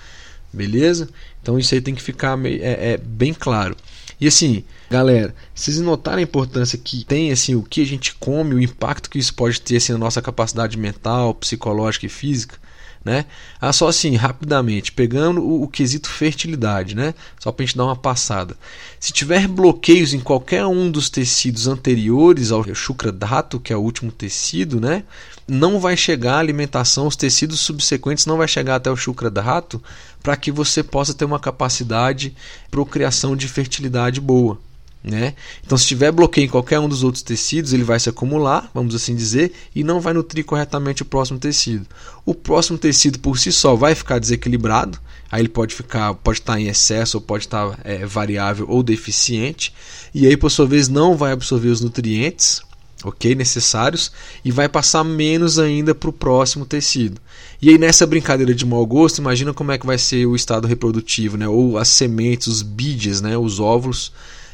Beleza? 0.51 1.10
Então 1.41 1.60
isso 1.60 1.74
aí 1.74 1.82
tem 1.82 1.93
que 1.93 2.01
ficar 2.01 2.39
é, 2.46 2.93
é, 2.93 2.98
bem 2.98 3.34
claro. 3.34 3.75
E 4.22 4.27
assim, 4.27 4.63
galera, 4.89 5.36
vocês 5.53 5.77
notaram 5.79 6.20
a 6.20 6.22
importância 6.22 6.77
que 6.77 7.03
tem 7.03 7.34
assim 7.34 7.53
o 7.53 7.63
que 7.63 7.82
a 7.82 7.86
gente 7.86 8.15
come, 8.15 8.55
o 8.55 8.62
impacto 8.62 9.10
que 9.10 9.20
isso 9.20 9.34
pode 9.34 9.60
ter 9.60 9.77
assim, 9.77 9.91
na 9.91 9.98
nossa 9.98 10.22
capacidade 10.22 10.77
mental, 10.77 11.34
psicológica 11.34 12.05
e 12.05 12.10
física? 12.10 12.58
Né? 13.03 13.25
Ah, 13.60 13.74
só 13.74 13.89
assim, 13.89 14.15
rapidamente, 14.15 14.93
pegando 14.93 15.41
o, 15.41 15.63
o 15.63 15.67
quesito 15.67 16.10
fertilidade, 16.10 16.95
né? 16.95 17.13
Só 17.38 17.51
para 17.51 17.63
a 17.63 17.65
gente 17.65 17.75
dar 17.75 17.83
uma 17.83 17.98
passada. 17.98 18.55
Se 18.98 19.12
tiver 19.12 19.45
bloqueios 19.45 20.13
em 20.13 20.22
qualquer 20.22 20.65
um 20.65 20.89
dos 20.89 21.10
tecidos 21.10 21.67
anteriores 21.67 22.50
ao 22.50 22.63
Shukradato, 22.74 23.60
que 23.60 23.74
é 23.74 23.75
o 23.75 23.81
último 23.81 24.10
tecido, 24.10 24.79
né? 24.79 25.03
Não 25.45 25.81
vai 25.81 25.98
chegar 25.98 26.36
a 26.36 26.39
alimentação, 26.39 27.05
os 27.05 27.17
tecidos 27.17 27.60
subsequentes 27.60 28.25
não 28.25 28.38
vai 28.38 28.48
chegar 28.48 28.75
até 28.75 28.89
o 28.89 28.95
Shukradato 28.95 29.83
para 30.22 30.38
que 30.38 30.50
você 30.50 30.81
possa 30.81 31.13
ter 31.13 31.25
uma 31.25 31.39
capacidade 31.39 32.29
de 32.29 32.36
procriação 32.72 33.36
de 33.36 33.50
fertilidade 33.50 34.22
boa. 34.22 34.57
Né? 35.03 35.36
Então, 35.65 35.77
se 35.77 35.86
tiver 35.86 36.13
bloqueio 36.13 36.45
em 36.45 36.50
qualquer 36.50 36.79
um 36.79 36.88
dos 36.88 37.03
outros 37.03 37.22
tecidos, 37.22 37.74
ele 37.74 37.83
vai 37.83 38.00
se 38.00 38.07
acumular, 38.07 38.72
vamos 38.74 38.95
assim 38.95 39.13
dizer, 39.13 39.51
e 39.75 39.83
não 39.83 40.00
vai 40.00 40.13
nutrir 40.13 40.45
corretamente 40.45 41.01
o 41.01 41.05
próximo 41.05 41.38
tecido. 41.38 41.86
O 42.25 42.33
próximo 42.33 42.77
tecido 42.77 43.19
por 43.19 43.38
si 43.38 43.51
só 43.51 43.75
vai 43.75 43.95
ficar 43.95 44.17
desequilibrado, 44.17 44.98
aí 45.29 45.41
ele 45.41 45.50
pode 45.50 45.75
ficar, 45.75 46.13
pode 46.13 46.39
estar 46.39 46.57
em 46.57 46.68
excesso, 46.68 47.18
ou 47.18 47.22
pode 47.22 47.44
estar 47.44 47.77
é, 47.83 48.05
variável 48.05 48.66
ou 48.70 48.81
deficiente, 48.81 49.74
e 50.13 50.25
aí 50.25 50.37
por 50.37 50.50
sua 50.50 50.66
vez 50.66 50.87
não 50.87 51.18
vai 51.18 51.33
absorver 51.33 51.68
os 51.68 51.81
nutrientes, 51.81 52.61
ok, 53.03 53.35
necessários, 53.35 54.09
e 54.46 54.51
vai 54.51 54.70
passar 54.70 55.03
menos 55.03 55.59
ainda 55.59 55.94
para 55.94 56.09
o 56.09 56.13
próximo 56.13 56.66
tecido. 56.66 57.20
E 57.61 57.70
aí 57.70 57.77
nessa 57.77 58.07
brincadeira 58.07 58.55
de 58.55 58.66
mau 58.66 58.85
gosto, 58.85 59.18
imagina 59.18 59.53
como 59.53 59.74
é 59.74 59.77
que 59.77 59.85
vai 59.85 59.98
ser 59.98 60.25
o 60.25 60.33
estado 60.33 60.66
reprodutivo, 60.66 61.35
né? 61.35 61.46
ou 61.46 61.77
as 61.77 61.89
sementes, 61.89 62.48
os 62.48 62.61
bídeos, 62.61 63.20
né? 63.20 63.37
os 63.37 63.59
óvulos 63.59 64.13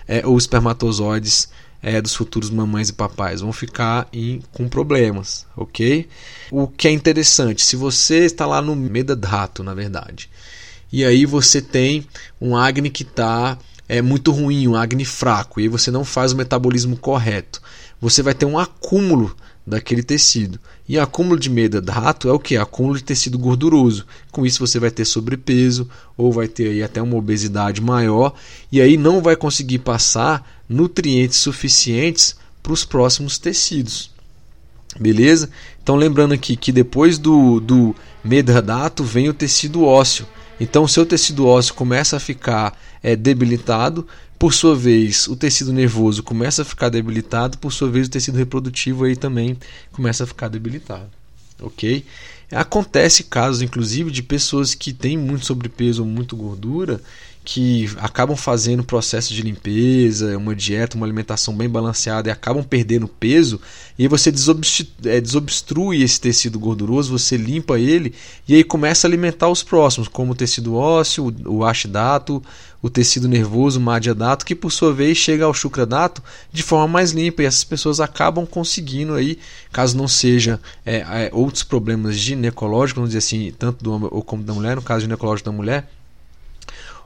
é, 0.10 0.26
ou 0.26 0.36
espermatozoides 0.36 1.50
é, 1.84 2.02
dos 2.02 2.16
futuros 2.16 2.50
mamães 2.50 2.90
e 2.90 2.94
papais 2.94 3.42
vão 3.42 3.54
ficar 3.54 4.10
em, 4.12 4.42
com 4.52 4.68
problemas, 4.68 5.46
ok? 5.56 6.10
O 6.52 6.68
que 6.68 6.88
é 6.88 6.92
interessante, 6.92 7.62
se 7.62 7.76
você 7.76 8.26
está 8.26 8.48
lá 8.48 8.60
no 8.60 8.76
Medadrato, 8.76 9.64
na 9.64 9.76
verdade, 9.76 10.28
e 10.92 11.06
aí 11.06 11.28
você 11.28 11.62
tem 11.62 12.08
um 12.42 12.58
Agni 12.58 12.90
que 12.90 13.04
está 13.04 13.56
é 13.88 14.02
muito 14.02 14.32
ruim, 14.32 14.68
um 14.68 14.76
Agni 14.76 15.06
fraco, 15.06 15.60
e 15.60 15.64
aí 15.64 15.70
você 15.70 15.92
não 15.92 16.04
faz 16.04 16.32
o 16.32 16.36
metabolismo 16.36 16.98
correto, 16.98 17.62
você 18.02 18.24
vai 18.24 18.34
ter 18.34 18.46
um 18.46 18.58
acúmulo 18.58 19.36
daquele 19.66 20.02
tecido. 20.02 20.60
E 20.90 20.98
acúmulo 20.98 21.40
de 21.40 21.52
medo 21.52 21.80
de 21.80 21.92
rato 21.92 22.28
é 22.28 22.34
o 22.34 22.40
que? 22.40 22.58
Acúmulo 22.58 22.98
de 22.98 23.04
tecido 23.04 23.38
gorduroso. 23.38 24.08
Com 24.32 24.44
isso 24.44 24.66
você 24.66 24.80
vai 24.80 24.90
ter 24.90 25.06
sobrepeso 25.06 25.88
ou 26.18 26.32
vai 26.32 26.48
ter 26.48 26.82
até 26.82 27.00
uma 27.00 27.16
obesidade 27.16 27.80
maior 27.80 28.34
e 28.72 28.82
aí 28.82 28.98
não 28.98 29.22
vai 29.22 29.36
conseguir 29.36 29.78
passar 29.78 30.44
nutrientes 30.68 31.38
suficientes 31.38 32.36
para 32.64 32.74
os 32.74 32.84
próximos 32.84 33.38
tecidos. 33.38 34.10
Beleza? 35.00 35.52
Então 35.84 35.96
lembrando 35.96 36.34
aqui 36.34 36.56
que 36.56 36.72
depois 36.72 37.20
do, 37.20 37.60
do 37.60 37.96
medradato 38.24 39.04
vem 39.04 39.30
o 39.30 39.34
tecido 39.34 39.86
ósseo. 39.86 40.26
Então 40.60 40.88
seu 40.88 41.06
tecido 41.06 41.46
ósseo 41.46 41.76
começa 41.76 42.18
a 42.18 42.20
ficar 42.20 42.76
é, 43.04 43.16
debilitado, 43.16 44.08
por 44.40 44.54
sua 44.54 44.74
vez, 44.74 45.28
o 45.28 45.36
tecido 45.36 45.74
nervoso 45.74 46.24
começa 46.24 46.62
a 46.62 46.66
ficar 46.66 46.88
debilitado, 46.88 47.58
por 47.58 47.74
sua 47.74 47.90
vez, 47.90 48.08
o 48.08 48.10
tecido 48.10 48.38
reprodutivo 48.38 49.04
aí 49.04 49.18
também 49.18 49.58
começa 49.92 50.24
a 50.24 50.28
ficar 50.28 50.48
debilitado. 50.48 51.10
Ok? 51.62 52.06
Acontece 52.50 53.26
casos, 53.26 53.62
inclusive, 53.62 54.10
de 54.10 54.24
pessoas 54.24 54.74
que 54.74 54.94
têm 54.94 55.18
muito 55.18 55.46
sobrepeso 55.46 56.04
ou 56.04 56.08
muito 56.08 56.38
gordura 56.38 57.02
que 57.52 57.90
acabam 57.98 58.38
fazendo 58.38 58.84
processo 58.84 59.34
de 59.34 59.42
limpeza, 59.42 60.38
uma 60.38 60.56
dieta, 60.56 60.96
uma 60.96 61.04
alimentação 61.08 61.52
bem 61.58 61.68
balanceada 61.68 62.30
e 62.30 62.32
acabam 62.32 62.64
perdendo 62.64 63.08
peso, 63.08 63.60
e 63.98 64.04
aí 64.04 64.08
você 64.08 64.32
é, 65.06 65.20
desobstrui 65.20 66.04
esse 66.04 66.22
tecido 66.22 66.60
gorduroso, 66.60 67.18
você 67.18 67.38
limpa 67.38 67.80
ele 67.80 68.14
e 68.48 68.54
aí 68.54 68.64
começa 68.64 69.08
a 69.08 69.10
alimentar 69.10 69.50
os 69.50 69.64
próximos, 69.64 70.08
como 70.08 70.34
o 70.34 70.36
tecido 70.36 70.76
ósseo, 70.76 71.34
o 71.44 71.66
ashidato, 71.66 72.40
o 72.84 72.90
tecido 72.90 73.28
nervoso, 73.28 73.80
o 73.80 73.82
madhyadato, 73.82 74.46
que 74.46 74.54
por 74.54 74.72
sua 74.72 74.94
vez 74.94 75.18
chega 75.18 75.46
ao 75.46 75.54
shukradato 75.54 76.22
de 76.54 76.62
forma 76.62 76.88
mais 76.88 77.14
limpa 77.14 77.42
e 77.42 77.46
essas 77.48 77.64
pessoas 77.64 78.00
acabam 78.00 78.46
conseguindo 78.46 79.16
aí, 79.16 79.40
caso 79.72 79.98
não 79.98 80.08
seja 80.08 80.60
é, 80.86 80.98
é, 80.98 81.30
outros 81.34 81.64
problemas 81.64 82.16
ginecológicos, 82.16 83.00
vamos 83.00 83.10
dizer 83.10 83.18
assim, 83.18 83.52
tanto 83.58 83.84
do 83.84 83.92
homem 83.92 84.08
como 84.24 84.44
da 84.44 84.54
mulher, 84.54 84.76
no 84.76 84.84
caso 84.84 85.02
ginecológico 85.02 85.50
da 85.50 85.56
mulher, 85.56 85.90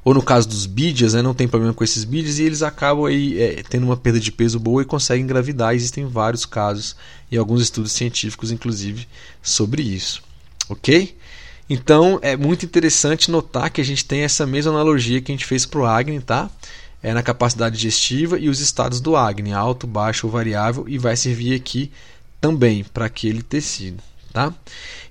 ou 0.03 0.13
no 0.13 0.21
caso 0.21 0.47
dos 0.47 0.65
bídias, 0.65 1.13
né, 1.13 1.21
não 1.21 1.33
tem 1.33 1.47
problema 1.47 1.73
com 1.73 1.83
esses 1.83 2.03
bídias 2.03 2.37
e 2.39 2.43
eles 2.43 2.61
acabam 2.61 3.05
aí 3.05 3.41
é, 3.41 3.63
tendo 3.63 3.85
uma 3.85 3.95
perda 3.95 4.19
de 4.19 4.31
peso 4.31 4.59
boa 4.59 4.81
e 4.81 4.85
conseguem 4.85 5.23
engravidar. 5.23 5.73
Existem 5.73 6.05
vários 6.05 6.45
casos 6.45 6.95
e 7.31 7.37
alguns 7.37 7.61
estudos 7.61 7.93
científicos, 7.93 8.51
inclusive, 8.51 9.07
sobre 9.41 9.81
isso. 9.81 10.21
Ok? 10.67 11.15
Então 11.69 12.19
é 12.21 12.35
muito 12.35 12.65
interessante 12.65 13.31
notar 13.31 13.69
que 13.69 13.79
a 13.79 13.85
gente 13.85 14.03
tem 14.03 14.21
essa 14.21 14.45
mesma 14.45 14.71
analogia 14.71 15.21
que 15.21 15.31
a 15.31 15.35
gente 15.35 15.45
fez 15.45 15.65
para 15.65 15.79
o 15.79 15.85
Agni, 15.85 16.19
tá? 16.19 16.49
É 17.01 17.13
na 17.13 17.23
capacidade 17.23 17.75
digestiva 17.75 18.37
e 18.37 18.49
os 18.49 18.59
estados 18.59 18.99
do 18.99 19.15
Agni, 19.15 19.53
alto, 19.53 19.87
baixo 19.87 20.27
ou 20.27 20.31
variável, 20.31 20.85
e 20.87 20.97
vai 20.97 21.15
servir 21.15 21.53
aqui 21.53 21.91
também 22.39 22.83
para 22.83 23.05
aquele 23.05 23.41
tecido. 23.41 24.01
Tá? 24.34 24.52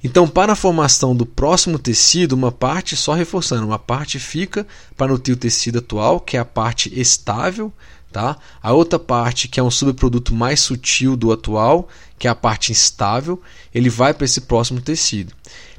Então, 0.03 0.27
para 0.27 0.53
a 0.53 0.57
formação 0.57 1.15
do 1.15 1.25
próximo 1.25 1.79
tecido, 1.79 2.33
uma 2.33 2.51
parte, 2.51 2.97
só 2.97 3.13
reforçando, 3.13 3.65
uma 3.65 3.79
parte 3.79 4.19
fica 4.19 4.67
para 4.97 5.13
nutrir 5.13 5.37
o 5.37 5.39
tecido 5.39 5.79
atual, 5.79 6.19
que 6.19 6.37
é 6.37 6.41
a 6.41 6.45
parte 6.45 6.93
estável, 7.01 7.73
tá? 8.11 8.37
a 8.61 8.73
outra 8.73 8.99
parte, 8.99 9.47
que 9.47 9.61
é 9.61 9.63
um 9.63 9.71
subproduto 9.71 10.35
mais 10.35 10.59
sutil 10.59 11.17
do 11.17 11.31
atual, 11.31 11.89
que 12.19 12.27
é 12.27 12.31
a 12.31 12.35
parte 12.35 12.73
instável, 12.73 13.41
ele 13.73 13.89
vai 13.89 14.13
para 14.13 14.25
esse 14.25 14.41
próximo 14.41 14.81
tecido. 14.81 15.33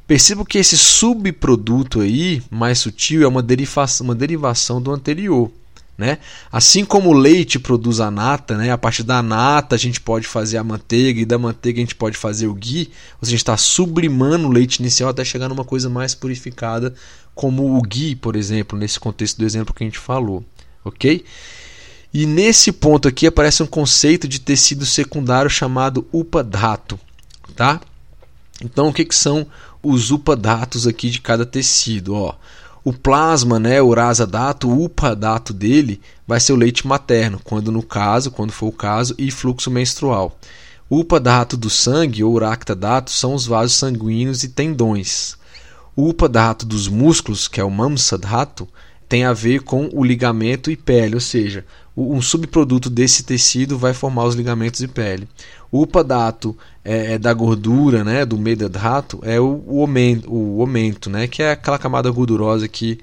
Perceba 0.08 0.46
que 0.46 0.58
esse 0.58 0.78
subproduto 0.78 2.00
aí, 2.00 2.42
mais 2.50 2.80
sutil, 2.80 3.24
é 3.24 3.28
uma 3.28 3.44
derivação, 3.44 4.06
uma 4.06 4.16
derivação 4.16 4.82
do 4.82 4.92
anterior. 4.92 5.52
Né? 5.96 6.18
Assim 6.52 6.84
como 6.84 7.12
o 7.12 7.14
leite 7.14 7.60
produz 7.60 8.00
a 8.00 8.10
nata, 8.10 8.58
né? 8.58 8.72
a 8.72 8.78
partir 8.78 9.04
da 9.04 9.22
nata 9.22 9.76
a 9.76 9.78
gente 9.78 10.02
pode 10.02 10.28
fazer 10.28 10.58
a 10.58 10.64
manteiga 10.64 11.22
e 11.22 11.26
da 11.26 11.38
manteiga 11.38 11.80
a 11.80 11.84
gente 11.84 11.94
pode 11.94 12.18
fazer 12.18 12.48
o 12.48 12.54
ghee, 12.56 12.90
ou 13.22 13.26
seja, 13.26 13.36
está 13.36 13.56
sublimando 13.56 14.48
o 14.48 14.52
leite 14.52 14.78
inicial 14.78 15.12
até 15.12 15.24
chegar 15.24 15.50
numa 15.50 15.64
coisa 15.64 15.90
mais 15.92 16.16
purificada, 16.16 16.96
como 17.36 17.78
o 17.78 17.82
ghee, 17.82 18.16
por 18.16 18.36
exemplo, 18.36 18.78
nesse 18.78 19.00
contexto 19.00 19.38
do 19.38 19.46
exemplo 19.46 19.74
que 19.74 19.84
a 19.84 19.88
gente 19.88 20.00
falou. 20.00 20.44
ok? 20.84 21.24
E 22.14 22.28
nesse 22.28 22.72
ponto 22.72 23.08
aqui 23.08 23.26
aparece 23.26 23.64
um 23.64 23.68
conceito 23.68 24.28
de 24.28 24.40
tecido 24.40 24.86
secundário 24.86 25.50
chamado 25.50 26.08
upadhato. 26.14 27.00
Tá? 27.56 27.82
Então 28.64 28.90
o 28.90 28.94
que, 28.94 29.04
que 29.04 29.16
são 29.16 29.48
os 29.82 30.12
upadatos 30.12 30.86
aqui 30.86 31.10
de 31.10 31.20
cada 31.20 31.46
tecido? 31.46 32.14
Ó, 32.14 32.36
o 32.84 32.92
plasma, 32.92 33.60
né, 33.60 33.82
o 33.82 33.94
rasa 33.94 34.28
dato, 34.28 34.70
o 34.70 34.84
upa 34.84 35.16
dato 35.16 35.54
dele 35.54 36.02
vai 36.28 36.40
ser 36.40 36.54
o 36.54 36.58
leite 36.58 36.86
materno, 36.86 37.40
quando 37.44 37.72
no 37.72 37.82
caso, 37.82 38.30
quando 38.30 38.52
for 38.52 38.68
o 38.68 38.74
caso, 38.74 39.16
e 39.18 39.32
fluxo 39.32 39.72
menstrual. 39.72 40.38
O 40.90 41.00
upa 41.00 41.20
dato 41.20 41.56
do 41.56 41.70
sangue 41.70 42.24
ou 42.24 42.38
racta 42.38 42.76
dato 42.76 43.10
são 43.10 43.34
os 43.34 43.46
vasos 43.46 43.78
sanguíneos 43.78 44.44
e 44.44 44.50
tendões. 44.50 45.38
O 45.96 46.10
upa 46.10 46.28
dato 46.28 46.66
dos 46.66 46.88
músculos, 46.88 47.48
que 47.48 47.62
é 47.62 47.64
o 47.64 47.72
mamsa 47.72 48.18
dato, 48.18 48.68
tem 49.08 49.24
a 49.24 49.34
ver 49.34 49.62
com 49.62 49.90
o 49.94 50.04
ligamento 50.04 50.70
e 50.70 50.76
pele, 50.76 51.16
ou 51.16 51.22
seja, 51.22 51.66
um 51.96 52.22
subproduto 52.22 52.90
desse 52.90 53.24
tecido 53.24 53.78
vai 53.78 53.94
formar 53.94 54.26
os 54.26 54.34
ligamentos 54.34 54.82
e 54.82 54.88
pele. 54.88 55.28
O 55.72 55.84
upadato 55.84 56.58
é, 56.84 57.14
é 57.14 57.18
da 57.18 57.34
gordura, 57.34 58.04
né, 58.04 58.26
do 58.26 58.38
medadrato, 58.38 59.20
é 59.24 59.40
o, 59.40 59.64
o, 59.66 59.80
omento, 59.80 60.32
o 60.32 60.60
omento, 60.60 61.10
né, 61.10 61.28
que 61.28 61.42
é 61.42 61.52
aquela 61.52 61.80
camada 61.80 62.10
gordurosa 62.12 62.68
que 62.68 63.00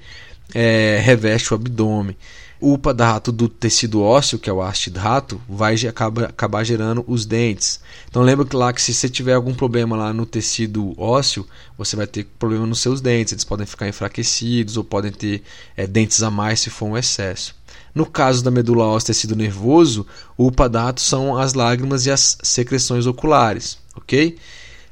é, 0.53 0.99
reveste 1.03 1.53
o 1.53 1.55
abdômen. 1.55 2.15
O 2.59 2.73
upadato 2.73 3.31
do 3.31 3.49
tecido 3.49 4.03
ósseo, 4.03 4.37
que 4.37 4.47
é 4.47 4.53
o 4.53 4.61
astidrato, 4.61 5.41
vai 5.49 5.73
acaba, 5.87 6.25
acabar 6.25 6.63
gerando 6.63 7.03
os 7.07 7.25
dentes. 7.25 7.79
Então 8.07 8.21
lembra 8.21 8.45
que 8.45 8.55
lá 8.55 8.71
que 8.71 8.79
se 8.79 8.93
você 8.93 9.09
tiver 9.09 9.33
algum 9.33 9.51
problema 9.51 9.97
lá 9.97 10.13
no 10.13 10.27
tecido 10.27 10.93
ósseo, 10.95 11.47
você 11.75 11.95
vai 11.95 12.05
ter 12.05 12.23
problema 12.37 12.67
nos 12.67 12.79
seus 12.79 13.01
dentes. 13.01 13.33
Eles 13.33 13.43
podem 13.43 13.65
ficar 13.65 13.87
enfraquecidos 13.87 14.77
ou 14.77 14.83
podem 14.83 15.11
ter 15.11 15.41
é, 15.75 15.87
dentes 15.87 16.21
a 16.21 16.29
mais 16.29 16.59
se 16.59 16.69
for 16.69 16.85
um 16.85 16.95
excesso. 16.95 17.55
No 17.93 18.05
caso 18.05 18.43
da 18.43 18.49
medula 18.49 18.85
óssea 18.85 19.07
tecido 19.07 19.35
nervoso, 19.35 20.05
o 20.37 20.47
upadato 20.47 21.01
são 21.01 21.37
as 21.37 21.53
lágrimas 21.53 22.05
e 22.05 22.11
as 22.11 22.37
secreções 22.41 23.05
oculares, 23.05 23.77
ok? 23.95 24.37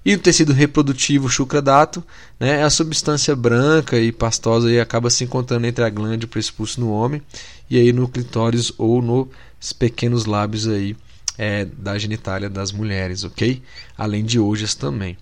E 0.05 0.15
o 0.15 0.19
tecido 0.19 0.53
reprodutivo 0.53 1.29
chucradato 1.29 2.03
né, 2.39 2.61
é 2.61 2.63
a 2.63 2.69
substância 2.69 3.35
branca 3.35 3.97
e 3.97 4.11
pastosa 4.11 4.71
e 4.71 4.79
acaba 4.79 5.09
se 5.09 5.23
encontrando 5.23 5.67
entre 5.67 5.83
a 5.83 5.89
glândula 5.89 6.23
e 6.23 6.25
o 6.25 6.29
prespúcio 6.29 6.81
no 6.81 6.91
homem 6.91 7.21
e 7.69 7.77
aí 7.77 7.91
no 7.91 8.07
clitóris 8.07 8.71
ou 8.77 9.01
nos 9.01 9.73
pequenos 9.73 10.25
lábios 10.25 10.67
aí 10.67 10.95
é, 11.37 11.65
da 11.65 11.97
genitália 11.97 12.49
das 12.49 12.71
mulheres, 12.71 13.23
ok? 13.23 13.61
Além 13.97 14.23
de 14.23 14.39
hojas 14.39 14.73
também. 14.73 15.17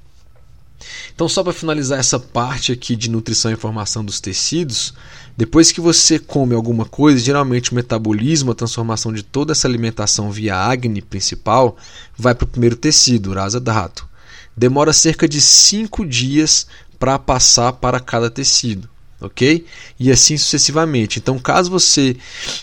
Então, 1.14 1.28
só 1.28 1.44
para 1.44 1.54
finalizar 1.54 2.00
essa 2.00 2.20
parte 2.20 2.72
aqui 2.72 2.96
de 2.96 3.10
nutrição 3.10 3.52
e 3.52 3.56
formação 3.56 4.06
dos 4.06 4.20
tecidos, 4.20 4.94
depois 5.36 5.72
que 5.72 5.82
você 5.82 6.20
come 6.20 6.54
alguma 6.54 6.86
coisa, 6.86 7.20
geralmente 7.20 7.72
o 7.72 7.76
metabolismo, 7.76 8.52
a 8.52 8.56
transformação 8.56 9.12
de 9.12 9.24
toda 9.24 9.52
essa 9.52 9.68
alimentação 9.68 10.32
via 10.32 10.56
acne 10.56 11.02
principal, 11.02 11.78
vai 12.18 12.34
para 12.34 12.46
o 12.46 12.48
primeiro 12.48 12.76
tecido, 12.76 13.32
o 13.32 13.60
dhato. 13.60 14.08
Demora 14.56 14.94
cerca 14.94 15.28
de 15.28 15.40
5 15.40 16.06
dias 16.06 16.68
para 16.98 17.20
passar 17.20 17.74
para 17.74 18.00
cada 18.00 18.30
tecido, 18.30 18.90
ok? 19.22 19.66
E 20.00 20.12
assim 20.12 20.38
sucessivamente. 20.38 21.20
Então, 21.20 21.38
caso 21.38 21.70
você 21.70 22.18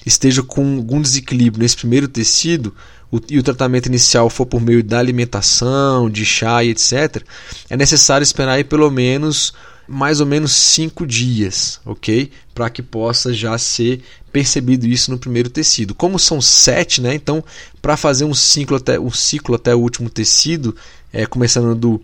esteja 0.05 0.43
com 0.43 0.77
algum 0.77 1.01
desequilíbrio 1.01 1.63
nesse 1.63 1.77
primeiro 1.77 2.09
tecido, 2.09 2.75
o, 3.11 3.21
e 3.31 3.39
o 3.39 3.43
tratamento 3.43 3.87
inicial 3.87 4.29
for 4.29 4.47
por 4.47 4.61
meio 4.61 4.83
da 4.83 4.99
alimentação, 4.99 6.11
de 6.11 6.25
chá 6.25 6.63
e 6.65 6.71
etc., 6.71 7.23
é 7.69 7.77
necessário 7.77 8.23
esperar 8.23 8.53
aí 8.53 8.65
pelo 8.65 8.91
menos 8.91 9.53
mais 9.87 10.21
ou 10.21 10.27
menos 10.27 10.53
cinco 10.53 11.07
dias, 11.07 11.81
ok? 11.85 12.31
Para 12.55 12.71
que 12.71 12.83
possa 12.83 13.33
já 13.33 13.57
ser 13.59 14.03
percebido 14.33 14.87
isso 14.87 15.11
no 15.11 15.19
primeiro 15.19 15.51
tecido. 15.51 15.95
Como 15.95 16.19
são 16.19 16.41
sete, 16.41 17.01
né? 17.01 17.15
Então, 17.15 17.45
para 17.83 17.97
fazer 17.97 18.25
um 18.25 18.35
ciclo 18.35 18.77
até 18.77 18.99
um 18.99 19.11
ciclo 19.11 19.55
até 19.55 19.75
o 19.75 19.79
último 19.79 20.09
tecido, 20.09 20.75
é, 21.13 21.27
começando 21.27 21.75
do 21.75 22.01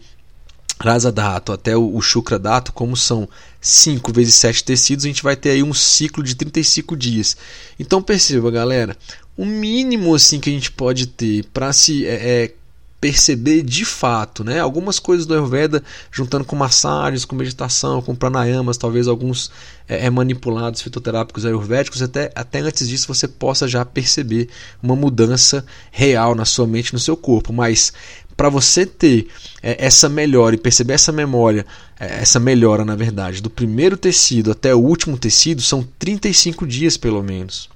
rasa 0.81 1.13
dato 1.13 1.53
até 1.53 1.77
o, 1.77 1.95
o 1.95 2.01
shukra 2.01 2.39
dato, 2.39 2.73
como 2.73 2.97
são 2.97 3.29
5 3.61 4.13
vezes 4.13 4.35
7 4.37 4.65
tecidos, 4.65 5.05
a 5.05 5.09
gente 5.09 5.23
vai 5.23 5.37
ter 5.37 5.51
aí 5.51 5.63
um 5.63 5.75
ciclo 5.75 6.23
de 6.23 6.35
35 6.35 6.97
dias. 6.97 7.37
Então 7.79 8.03
perceba, 8.03 8.51
galera, 8.51 8.97
o 9.41 9.47
mínimo 9.47 10.15
assim 10.15 10.39
que 10.39 10.51
a 10.51 10.53
gente 10.53 10.71
pode 10.71 11.07
ter 11.07 11.47
para 11.47 11.73
se 11.73 12.07
é, 12.07 12.45
é, 12.45 12.55
perceber 13.01 13.63
de 13.63 13.87
fato, 13.87 14.45
né? 14.45 14.61
Algumas 14.61 14.99
coisas 14.99 15.25
do 15.25 15.33
Ayurveda, 15.33 15.83
juntando 16.13 16.45
com 16.45 16.55
massagens, 16.55 17.25
com 17.25 17.35
meditação, 17.35 18.03
com 18.03 18.15
pranayamas, 18.15 18.77
talvez 18.77 19.09
alguns 19.09 19.51
é, 19.89 20.05
é, 20.05 20.11
manipulados 20.11 20.83
fitoterápicos 20.83 21.47
ayurvédicos, 21.47 22.03
até, 22.03 22.31
até 22.35 22.59
antes 22.59 22.87
disso 22.87 23.09
você 23.09 23.27
possa 23.27 23.67
já 23.67 23.83
perceber 23.83 24.51
uma 24.83 24.95
mudança 24.95 25.65
real 25.91 26.35
na 26.35 26.45
sua 26.45 26.67
mente, 26.67 26.93
no 26.93 26.99
seu 26.99 27.17
corpo. 27.17 27.51
Mas 27.51 27.95
para 28.37 28.51
você 28.51 28.85
ter 28.85 29.27
é, 29.63 29.87
essa 29.87 30.07
melhora 30.07 30.55
e 30.55 30.59
perceber 30.59 30.93
essa 30.93 31.13
memória, 31.13 31.65
é, 31.99 32.21
essa 32.21 32.39
melhora 32.39 32.85
na 32.85 32.95
verdade, 32.95 33.41
do 33.41 33.49
primeiro 33.49 33.97
tecido 33.97 34.51
até 34.51 34.75
o 34.75 34.81
último 34.81 35.17
tecido, 35.17 35.63
são 35.63 35.83
35 35.99 36.67
dias 36.67 36.99
pelo 36.99 37.23
menos 37.23 37.71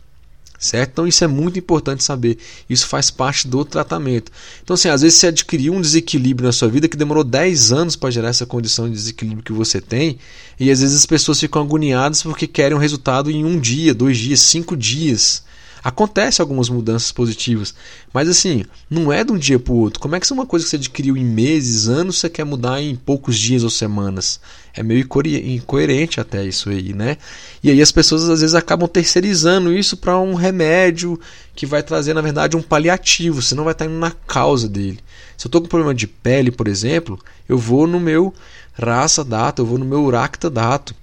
certo? 0.64 0.90
Então 0.92 1.06
isso 1.06 1.22
é 1.22 1.26
muito 1.26 1.58
importante 1.58 2.02
saber. 2.02 2.38
Isso 2.68 2.86
faz 2.86 3.10
parte 3.10 3.46
do 3.46 3.64
tratamento. 3.64 4.32
Então, 4.62 4.74
assim, 4.74 4.88
às 4.88 5.02
vezes 5.02 5.18
você 5.18 5.28
adquiriu 5.28 5.74
um 5.74 5.80
desequilíbrio 5.80 6.46
na 6.46 6.52
sua 6.52 6.68
vida 6.68 6.88
que 6.88 6.96
demorou 6.96 7.22
10 7.22 7.72
anos 7.72 7.96
para 7.96 8.10
gerar 8.10 8.28
essa 8.28 8.46
condição 8.46 8.86
de 8.86 8.94
desequilíbrio 8.94 9.44
que 9.44 9.52
você 9.52 9.80
tem, 9.80 10.18
e 10.58 10.70
às 10.70 10.80
vezes 10.80 10.96
as 10.96 11.06
pessoas 11.06 11.38
ficam 11.38 11.62
agoniadas 11.62 12.22
porque 12.22 12.46
querem 12.46 12.76
um 12.76 12.80
resultado 12.80 13.30
em 13.30 13.44
um 13.44 13.58
dia, 13.58 13.94
dois 13.94 14.16
dias, 14.16 14.40
cinco 14.40 14.76
dias. 14.76 15.42
Acontece 15.84 16.40
algumas 16.40 16.70
mudanças 16.70 17.12
positivas, 17.12 17.74
mas 18.10 18.26
assim, 18.26 18.64
não 18.88 19.12
é 19.12 19.22
de 19.22 19.30
um 19.30 19.36
dia 19.36 19.58
para 19.58 19.74
o 19.74 19.76
outro. 19.76 20.00
Como 20.00 20.16
é 20.16 20.18
que 20.18 20.24
isso 20.24 20.32
é 20.32 20.36
uma 20.38 20.46
coisa 20.46 20.64
que 20.64 20.70
você 20.70 20.76
adquiriu 20.76 21.14
em 21.14 21.22
meses, 21.22 21.88
anos, 21.88 22.16
você 22.16 22.30
quer 22.30 22.44
mudar 22.44 22.80
em 22.80 22.96
poucos 22.96 23.38
dias 23.38 23.62
ou 23.62 23.68
semanas? 23.68 24.40
É 24.72 24.82
meio 24.82 25.06
incoerente 25.44 26.18
até 26.18 26.42
isso 26.42 26.70
aí, 26.70 26.94
né? 26.94 27.18
E 27.62 27.70
aí 27.70 27.82
as 27.82 27.92
pessoas 27.92 28.26
às 28.30 28.40
vezes 28.40 28.54
acabam 28.54 28.88
terceirizando 28.88 29.76
isso 29.76 29.94
para 29.98 30.18
um 30.18 30.32
remédio 30.32 31.20
que 31.54 31.66
vai 31.66 31.82
trazer, 31.82 32.14
na 32.14 32.22
verdade, 32.22 32.56
um 32.56 32.62
paliativo, 32.62 33.42
você 33.42 33.54
não 33.54 33.64
vai 33.64 33.72
estar 33.72 33.84
indo 33.84 33.98
na 33.98 34.10
causa 34.10 34.66
dele. 34.66 35.00
Se 35.36 35.46
eu 35.46 35.48
estou 35.48 35.60
com 35.60 35.68
problema 35.68 35.94
de 35.94 36.06
pele, 36.06 36.50
por 36.50 36.66
exemplo, 36.66 37.18
eu 37.46 37.58
vou 37.58 37.86
no 37.86 38.00
meu 38.00 38.32
raça 38.72 39.22
dato, 39.22 39.60
eu 39.60 39.66
vou 39.66 39.76
no 39.76 39.84
meu 39.84 40.02
uracta 40.02 40.48
dato 40.48 40.94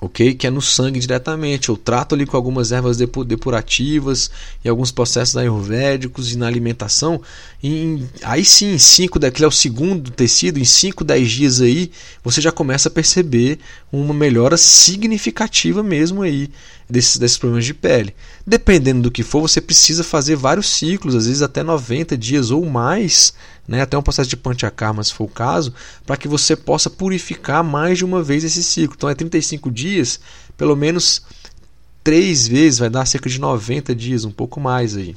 ok? 0.00 0.34
Que 0.34 0.46
é 0.46 0.50
no 0.50 0.62
sangue 0.62 1.00
diretamente. 1.00 1.68
Eu 1.68 1.76
trato 1.76 2.14
ali 2.14 2.26
com 2.26 2.36
algumas 2.36 2.72
ervas 2.72 2.96
depurativas 2.96 4.30
e 4.64 4.68
alguns 4.68 4.90
processos 4.90 5.36
ayurvédicos 5.36 6.32
e 6.32 6.38
na 6.38 6.46
alimentação. 6.46 7.20
E 7.62 8.04
aí 8.22 8.44
sim, 8.44 8.78
cinco 8.78 9.18
daquele 9.18 9.44
é 9.44 9.48
o 9.48 9.52
segundo 9.52 10.10
tecido, 10.10 10.58
em 10.58 10.64
5, 10.64 11.02
10 11.04 11.30
dias 11.30 11.60
aí, 11.60 11.90
você 12.22 12.40
já 12.40 12.52
começa 12.52 12.88
a 12.88 12.92
perceber 12.92 13.58
uma 13.90 14.14
melhora 14.14 14.56
significativa 14.56 15.82
mesmo 15.82 16.22
aí 16.22 16.50
desses, 16.88 17.18
desses 17.18 17.36
problemas 17.36 17.64
de 17.64 17.74
pele. 17.74 18.14
Dependendo 18.46 19.02
do 19.02 19.10
que 19.10 19.22
for, 19.22 19.40
você 19.40 19.60
precisa 19.60 20.02
fazer 20.02 20.36
vários 20.36 20.68
ciclos, 20.68 21.14
às 21.14 21.26
vezes 21.26 21.42
até 21.42 21.62
90 21.62 22.16
dias 22.16 22.50
ou 22.50 22.64
mais, 22.64 23.34
né, 23.66 23.82
até 23.82 23.98
um 23.98 24.02
processo 24.02 24.30
de 24.30 24.36
panchakarma, 24.36 25.04
se 25.04 25.12
for 25.12 25.24
o 25.24 25.28
caso, 25.28 25.74
para 26.06 26.16
que 26.16 26.26
você 26.26 26.56
possa 26.56 26.88
purificar 26.88 27.62
mais 27.62 27.98
de 27.98 28.04
uma 28.04 28.22
vez 28.22 28.44
esse 28.44 28.62
ciclo. 28.62 28.94
Então 28.96 29.10
é 29.10 29.14
35 29.14 29.70
dias, 29.70 30.18
pelo 30.56 30.74
menos 30.74 31.22
três 32.02 32.48
vezes, 32.48 32.78
vai 32.78 32.88
dar 32.88 33.04
cerca 33.06 33.28
de 33.28 33.38
90 33.38 33.94
dias, 33.94 34.24
um 34.24 34.30
pouco 34.30 34.60
mais 34.60 34.96
aí. 34.96 35.14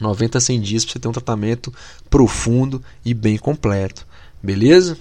90 0.00 0.38
a 0.38 0.40
100 0.40 0.60
dias 0.60 0.84
para 0.84 0.92
você 0.92 0.98
ter 0.98 1.08
um 1.08 1.12
tratamento 1.12 1.72
profundo 2.10 2.82
e 3.04 3.14
bem 3.14 3.38
completo. 3.38 4.06
Beleza? 4.42 4.98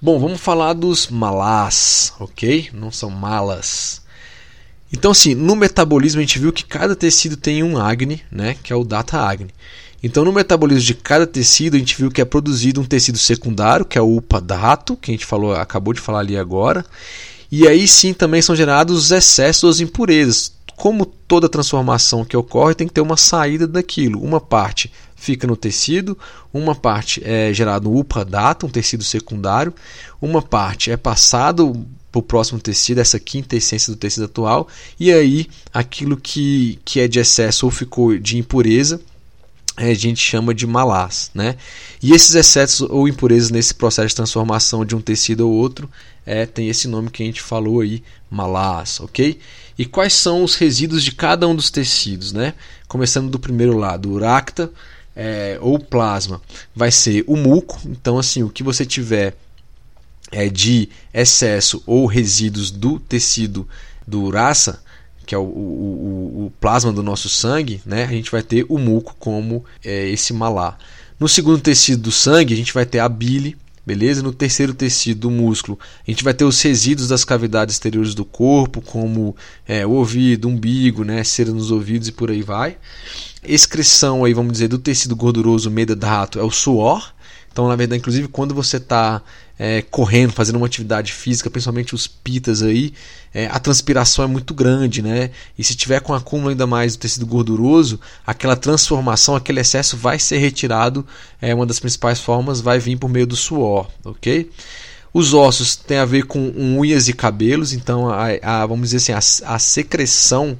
Bom, 0.00 0.18
vamos 0.18 0.40
falar 0.40 0.72
dos 0.72 1.08
malás, 1.08 2.12
ok? 2.18 2.70
Não 2.72 2.90
são 2.90 3.10
malas. 3.10 4.01
Então, 4.92 5.10
assim, 5.10 5.34
no 5.34 5.56
metabolismo 5.56 6.20
a 6.20 6.22
gente 6.22 6.38
viu 6.38 6.52
que 6.52 6.64
cada 6.64 6.94
tecido 6.94 7.36
tem 7.36 7.62
um 7.62 7.78
Agni, 7.78 8.22
né, 8.30 8.56
que 8.62 8.72
é 8.72 8.76
o 8.76 8.84
Data 8.84 9.18
Agni. 9.18 9.50
Então, 10.02 10.24
no 10.24 10.32
metabolismo 10.32 10.82
de 10.82 10.94
cada 10.94 11.26
tecido, 11.26 11.76
a 11.76 11.78
gente 11.78 11.96
viu 11.96 12.10
que 12.10 12.20
é 12.20 12.24
produzido 12.24 12.80
um 12.80 12.84
tecido 12.84 13.16
secundário, 13.16 13.86
que 13.86 13.96
é 13.96 14.02
o 14.02 14.16
upadato, 14.16 14.96
que 14.96 15.12
a 15.12 15.14
gente 15.14 15.24
falou, 15.24 15.54
acabou 15.54 15.94
de 15.94 16.00
falar 16.00 16.18
ali 16.18 16.36
agora. 16.36 16.84
E 17.50 17.68
aí 17.68 17.86
sim 17.86 18.12
também 18.12 18.42
são 18.42 18.56
gerados 18.56 18.96
os 18.96 19.10
excessos, 19.12 19.76
as 19.76 19.80
impurezas. 19.80 20.52
Como 20.74 21.06
toda 21.06 21.48
transformação 21.48 22.24
que 22.24 22.36
ocorre, 22.36 22.74
tem 22.74 22.88
que 22.88 22.94
ter 22.94 23.00
uma 23.00 23.16
saída 23.16 23.66
daquilo. 23.66 24.20
Uma 24.20 24.40
parte 24.40 24.90
fica 25.14 25.46
no 25.46 25.56
tecido, 25.56 26.18
uma 26.52 26.74
parte 26.74 27.22
é 27.24 27.54
gerado 27.54 27.88
no 27.88 27.96
upradata, 27.96 28.66
um 28.66 28.70
tecido 28.70 29.04
secundário, 29.04 29.72
uma 30.20 30.42
parte 30.42 30.90
é 30.90 30.96
passado 30.96 31.86
para 32.12 32.18
o 32.18 32.22
próximo 32.22 32.60
tecido, 32.60 33.00
essa 33.00 33.18
quinta 33.18 33.56
essência 33.56 33.90
do 33.92 33.96
tecido 33.96 34.26
atual, 34.26 34.68
e 35.00 35.10
aí 35.10 35.48
aquilo 35.72 36.16
que, 36.16 36.78
que 36.84 37.00
é 37.00 37.08
de 37.08 37.18
excesso 37.18 37.64
ou 37.64 37.72
ficou 37.72 38.18
de 38.18 38.36
impureza 38.36 39.00
é, 39.78 39.90
a 39.90 39.94
gente 39.94 40.20
chama 40.20 40.54
de 40.54 40.66
malás, 40.66 41.30
né? 41.34 41.56
E 42.02 42.12
esses 42.12 42.34
excessos 42.34 42.86
ou 42.90 43.08
impurezas 43.08 43.50
nesse 43.50 43.74
processo 43.74 44.08
de 44.08 44.14
transformação 44.14 44.84
de 44.84 44.94
um 44.94 45.00
tecido 45.00 45.48
ou 45.48 45.54
outro 45.54 45.88
é, 46.26 46.44
tem 46.44 46.68
esse 46.68 46.86
nome 46.86 47.10
que 47.10 47.22
a 47.22 47.26
gente 47.26 47.40
falou 47.40 47.80
aí, 47.80 48.02
malás, 48.30 49.00
ok? 49.00 49.38
E 49.78 49.86
quais 49.86 50.12
são 50.12 50.44
os 50.44 50.56
resíduos 50.56 51.02
de 51.02 51.12
cada 51.12 51.48
um 51.48 51.56
dos 51.56 51.70
tecidos, 51.70 52.34
né? 52.34 52.52
Começando 52.86 53.30
do 53.30 53.38
primeiro 53.38 53.78
lado, 53.78 54.10
uracta 54.10 54.70
é, 55.16 55.56
ou 55.62 55.78
plasma, 55.78 56.42
vai 56.76 56.90
ser 56.90 57.24
o 57.26 57.34
muco. 57.34 57.80
Então, 57.86 58.18
assim, 58.18 58.42
o 58.42 58.50
que 58.50 58.62
você 58.62 58.84
tiver 58.84 59.34
é, 60.32 60.48
de 60.48 60.88
excesso 61.14 61.82
ou 61.86 62.06
resíduos 62.06 62.70
do 62.70 62.98
tecido 62.98 63.68
do 64.06 64.22
uraça 64.22 64.82
que 65.24 65.34
é 65.34 65.38
o, 65.38 65.42
o, 65.42 66.46
o, 66.46 66.52
plasma 66.60 66.92
do 66.92 67.02
nosso 67.02 67.28
sangue, 67.28 67.80
né, 67.86 68.04
a 68.04 68.08
gente 68.08 68.30
vai 68.30 68.42
ter 68.42 68.66
o 68.68 68.76
muco 68.76 69.14
como 69.18 69.64
é, 69.84 70.08
esse 70.08 70.32
malá. 70.32 70.76
No 71.18 71.28
segundo 71.28 71.60
tecido 71.60 72.02
do 72.02 72.12
sangue, 72.12 72.52
a 72.52 72.56
gente 72.56 72.74
vai 72.74 72.84
ter 72.84 72.98
a 72.98 73.08
bile, 73.08 73.56
beleza? 73.86 74.22
No 74.22 74.32
terceiro 74.32 74.74
tecido 74.74 75.20
do 75.20 75.30
músculo, 75.30 75.78
a 76.06 76.10
gente 76.10 76.24
vai 76.24 76.34
ter 76.34 76.44
os 76.44 76.60
resíduos 76.60 77.08
das 77.08 77.24
cavidades 77.24 77.76
exteriores 77.76 78.14
do 78.14 78.24
corpo, 78.24 78.80
como 78.82 79.36
é, 79.66 79.86
o 79.86 79.90
ouvido, 79.92 80.48
umbigo, 80.48 81.04
né, 81.04 81.22
cera 81.22 81.52
nos 81.52 81.70
ouvidos 81.70 82.08
e 82.08 82.12
por 82.12 82.30
aí 82.30 82.42
vai. 82.42 82.76
Excreção 83.44 84.24
aí, 84.24 84.34
vamos 84.34 84.52
dizer, 84.52 84.68
do 84.68 84.78
tecido 84.78 85.14
gorduroso 85.14 85.70
medadrato 85.70 86.38
é 86.38 86.42
o 86.42 86.50
suor. 86.50 87.12
Então, 87.52 87.68
na 87.68 87.76
verdade, 87.76 88.00
inclusive, 88.00 88.28
quando 88.28 88.54
você 88.54 88.78
está 88.78 89.22
é, 89.58 89.82
correndo, 89.82 90.32
fazendo 90.32 90.56
uma 90.56 90.66
atividade 90.66 91.12
física, 91.12 91.50
principalmente 91.50 91.94
os 91.94 92.06
pitas 92.06 92.62
aí, 92.62 92.92
é, 93.34 93.46
a 93.46 93.58
transpiração 93.58 94.24
é 94.24 94.28
muito 94.28 94.52
grande, 94.52 95.02
né? 95.02 95.30
E 95.58 95.64
se 95.64 95.74
tiver 95.74 96.00
com 96.00 96.12
acúmulo 96.12 96.50
ainda 96.50 96.66
mais 96.66 96.96
do 96.96 97.00
tecido 97.00 97.26
gorduroso, 97.26 98.00
aquela 98.26 98.56
transformação, 98.56 99.36
aquele 99.36 99.60
excesso 99.60 99.96
vai 99.96 100.18
ser 100.18 100.38
retirado. 100.38 101.06
É 101.40 101.54
uma 101.54 101.66
das 101.66 101.80
principais 101.80 102.20
formas, 102.20 102.60
vai 102.60 102.78
vir 102.78 102.96
por 102.96 103.08
meio 103.08 103.26
do 103.26 103.36
suor, 103.36 103.88
ok? 104.04 104.50
Os 105.14 105.34
ossos 105.34 105.76
têm 105.76 105.98
a 105.98 106.04
ver 106.04 106.24
com 106.24 106.52
unhas 106.56 107.08
e 107.08 107.12
cabelos, 107.12 107.72
então 107.72 108.08
a, 108.08 108.28
a 108.42 108.66
vamos 108.66 108.90
dizer 108.90 109.12
assim, 109.12 109.44
a, 109.44 109.54
a 109.54 109.58
secreção 109.58 110.58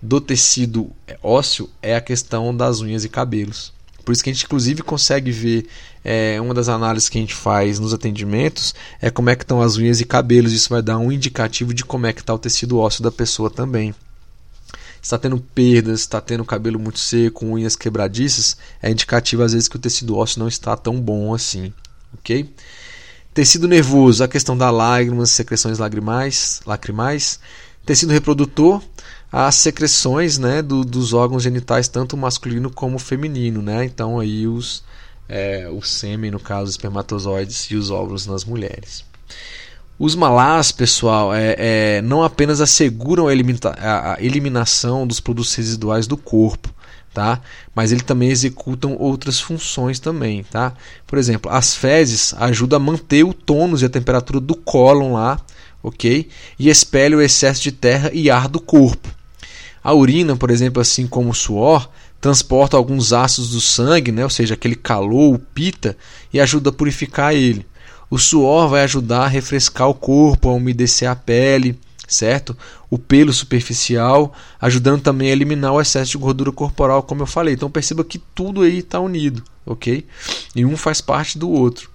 do 0.00 0.20
tecido 0.20 0.90
ósseo 1.22 1.68
é 1.82 1.94
a 1.94 2.00
questão 2.00 2.56
das 2.56 2.80
unhas 2.80 3.04
e 3.04 3.08
cabelos. 3.08 3.72
Por 4.04 4.12
isso 4.12 4.22
que 4.22 4.30
a 4.30 4.32
gente 4.32 4.44
inclusive 4.44 4.82
consegue 4.82 5.30
ver 5.30 5.66
é, 6.04 6.40
uma 6.40 6.54
das 6.54 6.68
análises 6.68 7.08
que 7.08 7.18
a 7.18 7.20
gente 7.20 7.34
faz 7.34 7.78
nos 7.78 7.92
atendimentos 7.92 8.74
é 9.00 9.10
como 9.10 9.30
é 9.30 9.36
que 9.36 9.44
estão 9.44 9.60
as 9.60 9.76
unhas 9.76 10.00
e 10.00 10.04
cabelos. 10.04 10.52
Isso 10.52 10.68
vai 10.70 10.82
dar 10.82 10.98
um 10.98 11.12
indicativo 11.12 11.74
de 11.74 11.84
como 11.84 12.06
é 12.06 12.12
que 12.12 12.20
está 12.20 12.34
o 12.34 12.38
tecido 12.38 12.78
ósseo 12.78 13.02
da 13.02 13.10
pessoa 13.10 13.50
também. 13.50 13.94
Está 15.02 15.16
tendo 15.16 15.38
perdas, 15.38 16.00
está 16.00 16.20
tendo 16.20 16.44
cabelo 16.44 16.78
muito 16.78 16.98
seco, 16.98 17.46
unhas 17.46 17.74
quebradiças, 17.74 18.56
é 18.82 18.90
indicativo 18.90 19.42
às 19.42 19.52
vezes 19.52 19.66
que 19.66 19.76
o 19.76 19.78
tecido 19.78 20.16
ósseo 20.16 20.40
não 20.40 20.48
está 20.48 20.76
tão 20.76 21.00
bom 21.00 21.32
assim, 21.32 21.72
ok? 22.12 22.52
Tecido 23.32 23.66
nervoso, 23.66 24.22
a 24.22 24.28
questão 24.28 24.58
da 24.58 24.70
lágrimas, 24.70 25.30
secreções 25.30 25.78
lacrimais, 25.78 26.60
lacrimais. 26.66 27.40
Tecido 27.86 28.12
reprodutor, 28.12 28.82
as 29.32 29.54
secreções 29.54 30.38
né, 30.38 30.60
do, 30.60 30.84
dos 30.84 31.12
órgãos 31.12 31.42
genitais, 31.42 31.86
tanto 31.86 32.16
masculino 32.16 32.70
como 32.70 32.98
feminino. 32.98 33.62
Né? 33.62 33.84
Então, 33.84 34.18
aí 34.18 34.46
os, 34.46 34.82
é, 35.28 35.68
o 35.70 35.80
sêmen, 35.82 36.30
no 36.30 36.40
caso, 36.40 36.64
os 36.64 36.70
espermatozoides 36.70 37.70
e 37.70 37.76
os 37.76 37.90
óvulos 37.90 38.26
nas 38.26 38.44
mulheres. 38.44 39.04
Os 39.98 40.14
malás, 40.14 40.72
pessoal, 40.72 41.32
é, 41.32 41.54
é, 41.58 42.02
não 42.02 42.22
apenas 42.22 42.60
asseguram 42.60 43.28
a, 43.28 44.14
a, 44.14 44.16
eliminação 44.18 45.06
dos 45.06 45.20
produtos 45.20 45.54
residuais 45.54 46.06
do 46.06 46.16
corpo, 46.16 46.74
tá? 47.12 47.40
mas 47.74 47.92
eles 47.92 48.02
também 48.02 48.30
executam 48.30 48.96
outras 48.98 49.38
funções 49.38 50.00
também. 50.00 50.42
Tá? 50.42 50.72
Por 51.06 51.18
exemplo, 51.18 51.52
as 51.52 51.76
fezes 51.76 52.34
ajudam 52.38 52.78
a 52.78 52.80
manter 52.80 53.24
o 53.24 53.34
tônus 53.34 53.82
e 53.82 53.84
a 53.84 53.90
temperatura 53.90 54.40
do 54.40 54.54
cólon 54.54 55.12
lá, 55.12 55.38
ok? 55.82 56.28
E 56.58 56.70
expele 56.70 57.14
o 57.14 57.20
excesso 57.20 57.62
de 57.62 57.70
terra 57.70 58.10
e 58.12 58.30
ar 58.30 58.48
do 58.48 58.58
corpo. 58.58 59.19
A 59.82 59.94
urina, 59.94 60.36
por 60.36 60.50
exemplo, 60.50 60.80
assim 60.80 61.06
como 61.06 61.30
o 61.30 61.34
suor, 61.34 61.88
transporta 62.20 62.76
alguns 62.76 63.12
ácidos 63.12 63.50
do 63.50 63.60
sangue, 63.60 64.12
né, 64.12 64.24
ou 64.24 64.30
seja, 64.30 64.54
aquele 64.54 64.76
calor, 64.76 65.34
o 65.34 65.38
pita, 65.38 65.96
e 66.32 66.38
ajuda 66.38 66.70
a 66.70 66.72
purificar 66.72 67.34
ele. 67.34 67.66
O 68.10 68.18
suor 68.18 68.68
vai 68.68 68.82
ajudar 68.82 69.24
a 69.24 69.28
refrescar 69.28 69.88
o 69.88 69.94
corpo, 69.94 70.48
a 70.48 70.52
umedecer 70.52 71.08
a 71.08 71.16
pele, 71.16 71.78
certo? 72.06 72.56
O 72.90 72.98
pelo 72.98 73.32
superficial, 73.32 74.34
ajudando 74.60 75.02
também 75.02 75.28
a 75.28 75.32
eliminar 75.32 75.72
o 75.72 75.80
excesso 75.80 76.12
de 76.12 76.18
gordura 76.18 76.52
corporal, 76.52 77.02
como 77.02 77.22
eu 77.22 77.26
falei. 77.26 77.54
Então 77.54 77.70
perceba 77.70 78.04
que 78.04 78.18
tudo 78.18 78.62
aí 78.62 78.78
está 78.78 78.98
unido, 79.00 79.42
ok? 79.64 80.04
E 80.54 80.64
um 80.64 80.76
faz 80.76 81.00
parte 81.00 81.38
do 81.38 81.48
outro. 81.48 81.89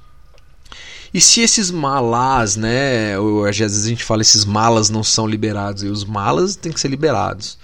E 1.16 1.22
se 1.22 1.40
esses 1.40 1.72
malás, 1.72 2.58
né? 2.58 3.18
Ou, 3.18 3.46
às 3.46 3.58
vezes 3.58 3.86
a 3.86 3.88
gente 3.88 4.04
fala 4.04 4.22
esses 4.22 4.44
malas 4.44 4.90
não 4.90 5.02
são 5.02 5.26
liberados, 5.26 5.82
e 5.82 5.88
os 5.88 6.04
malas 6.04 6.58
têm 6.58 6.74
que 6.74 6.80
ser 6.80 6.90
liberados 6.90 7.58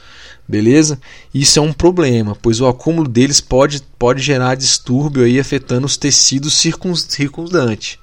beleza? 0.52 1.00
Isso 1.34 1.58
é 1.60 1.62
um 1.62 1.72
problema, 1.72 2.36
pois 2.36 2.60
o 2.60 2.68
acúmulo 2.68 3.08
deles 3.08 3.40
pode, 3.40 3.82
pode 3.98 4.22
gerar 4.22 4.56
distúrbio 4.56 5.24
aí 5.24 5.40
afetando 5.40 5.86
os 5.86 5.96
tecidos 5.96 6.54
circundantes 6.54 7.98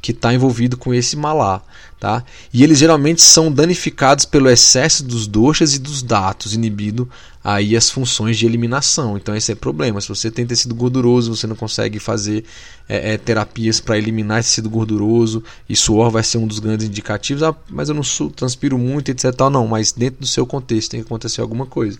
que 0.00 0.12
está 0.12 0.32
envolvido 0.32 0.78
com 0.78 0.94
esse 0.94 1.14
malá. 1.14 1.62
Tá? 2.00 2.24
E 2.50 2.64
eles 2.64 2.78
geralmente 2.78 3.20
são 3.20 3.52
danificados 3.52 4.24
pelo 4.24 4.48
excesso 4.48 5.04
dos 5.04 5.26
doxas 5.26 5.74
e 5.74 5.78
dos 5.78 6.02
datos, 6.02 6.54
inibindo 6.54 7.06
aí 7.42 7.76
as 7.76 7.90
funções 7.90 8.38
de 8.38 8.46
eliminação. 8.46 9.16
Então 9.16 9.34
esse 9.34 9.52
é 9.52 9.54
problema. 9.54 10.00
Se 10.00 10.08
você 10.08 10.30
tem 10.30 10.46
tecido 10.46 10.74
gorduroso, 10.74 11.34
você 11.34 11.46
não 11.46 11.56
consegue 11.56 11.98
fazer 11.98 12.44
é, 12.88 13.14
é, 13.14 13.18
terapias 13.18 13.80
para 13.80 13.96
eliminar 13.96 14.40
esse 14.40 14.50
tecido 14.50 14.70
gorduroso, 14.70 15.42
e 15.68 15.74
suor 15.74 16.10
vai 16.10 16.22
ser 16.22 16.38
um 16.38 16.46
dos 16.46 16.58
grandes 16.58 16.86
indicativos. 16.86 17.42
Ah, 17.42 17.54
mas 17.68 17.88
eu 17.88 17.94
não 17.94 18.02
transpiro 18.30 18.78
muito, 18.78 19.10
etc. 19.10 19.24
Não, 19.50 19.66
mas 19.66 19.92
dentro 19.92 20.20
do 20.20 20.26
seu 20.26 20.46
contexto 20.46 20.90
tem 20.90 21.00
que 21.00 21.06
acontecer 21.06 21.40
alguma 21.40 21.66
coisa. 21.66 21.98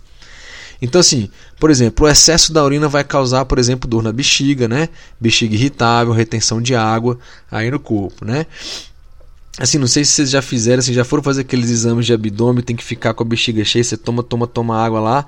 Então, 0.82 1.00
assim, 1.00 1.28
por 1.58 1.70
exemplo, 1.70 2.06
o 2.06 2.08
excesso 2.08 2.52
da 2.52 2.64
urina 2.64 2.88
vai 2.88 3.04
causar, 3.04 3.44
por 3.44 3.58
exemplo, 3.58 3.88
dor 3.88 4.02
na 4.02 4.12
bexiga, 4.12 4.66
né? 4.66 4.88
Bexiga 5.20 5.54
irritável, 5.54 6.12
retenção 6.12 6.60
de 6.60 6.74
água 6.74 7.18
aí 7.50 7.70
no 7.70 7.78
corpo, 7.78 8.24
né? 8.24 8.46
Assim, 9.58 9.78
não 9.78 9.86
sei 9.86 10.04
se 10.04 10.12
vocês 10.12 10.30
já 10.30 10.40
fizeram, 10.40 10.78
assim, 10.78 10.92
já 10.92 11.04
foram 11.04 11.22
fazer 11.22 11.42
aqueles 11.42 11.70
exames 11.70 12.06
de 12.06 12.12
abdômen, 12.12 12.62
tem 12.62 12.76
que 12.76 12.84
ficar 12.84 13.14
com 13.14 13.22
a 13.22 13.26
bexiga 13.26 13.64
cheia, 13.64 13.82
você 13.82 13.96
toma, 13.96 14.22
toma, 14.22 14.46
toma 14.46 14.82
água 14.82 15.00
lá. 15.00 15.26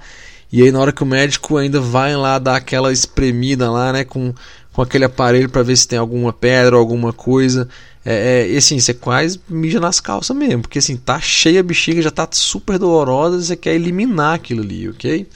E 0.53 0.63
aí 0.63 0.71
na 0.71 0.79
hora 0.79 0.93
que 0.93 1.03
o 1.03 1.07
médico 1.07 1.57
ainda 1.57 1.81
vai 1.81 2.15
lá 2.15 2.39
dar 2.39 2.57
aquela 2.57 2.93
espremida 2.93 3.71
lá, 3.71 3.93
né, 3.93 4.05
com, 4.05 4.35
com 4.73 4.83
aquele 4.83 5.05
aparelho 5.05 5.49
para 5.49 5.63
ver 5.63 5.77
se 5.77 5.89
tem 5.89 5.99
alguma 5.99 6.33
pedra 6.33 6.77
alguma 6.77 7.13
coisa. 7.13 7.69
É, 8.05 8.43
é, 8.43 8.51
e 8.51 8.57
assim, 8.57 8.79
você 8.79 8.93
quase 8.93 9.41
mija 9.49 9.81
nas 9.81 10.01
calças 10.01 10.37
mesmo, 10.37 10.63
porque 10.63 10.79
assim, 10.79 10.97
tá 10.97 11.21
cheia 11.21 11.61
a 11.61 11.63
bexiga, 11.63 12.03
já 12.03 12.11
tá 12.11 12.29
super 12.31 12.79
dolorosa, 12.79 13.41
você 13.41 13.57
quer 13.57 13.75
eliminar 13.75 14.35
aquilo 14.35 14.63
ali, 14.63 14.89
ok? 14.89 15.27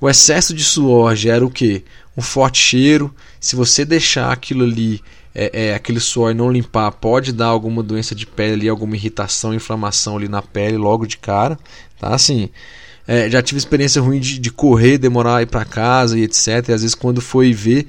O 0.00 0.08
excesso 0.08 0.54
de 0.54 0.64
suor 0.64 1.14
gera 1.14 1.44
o 1.44 1.50
que? 1.50 1.84
Um 2.16 2.22
forte 2.22 2.58
cheiro. 2.58 3.14
Se 3.40 3.56
você 3.56 3.84
deixar 3.84 4.32
aquilo 4.32 4.64
ali 4.64 5.00
é, 5.34 5.66
é, 5.66 5.74
aquele 5.74 6.00
suor 6.00 6.34
não 6.34 6.50
limpar, 6.50 6.90
pode 6.92 7.32
dar 7.32 7.46
alguma 7.46 7.82
doença 7.82 8.14
de 8.14 8.26
pele 8.26 8.52
ali, 8.52 8.68
alguma 8.68 8.96
irritação, 8.96 9.54
inflamação 9.54 10.16
ali 10.16 10.28
na 10.28 10.42
pele 10.42 10.76
logo 10.76 11.06
de 11.06 11.16
cara, 11.16 11.58
tá? 11.98 12.14
Assim, 12.14 12.50
é, 13.06 13.28
já 13.28 13.42
tive 13.42 13.58
experiência 13.58 14.00
ruim 14.00 14.20
de, 14.20 14.38
de 14.38 14.50
correr, 14.50 14.98
demorar 14.98 15.36
a 15.36 15.42
ir 15.42 15.46
para 15.46 15.64
casa 15.64 16.18
e 16.18 16.22
etc. 16.22 16.68
E 16.68 16.72
às 16.72 16.82
vezes 16.82 16.94
quando 16.94 17.20
foi 17.20 17.52
ver, 17.52 17.86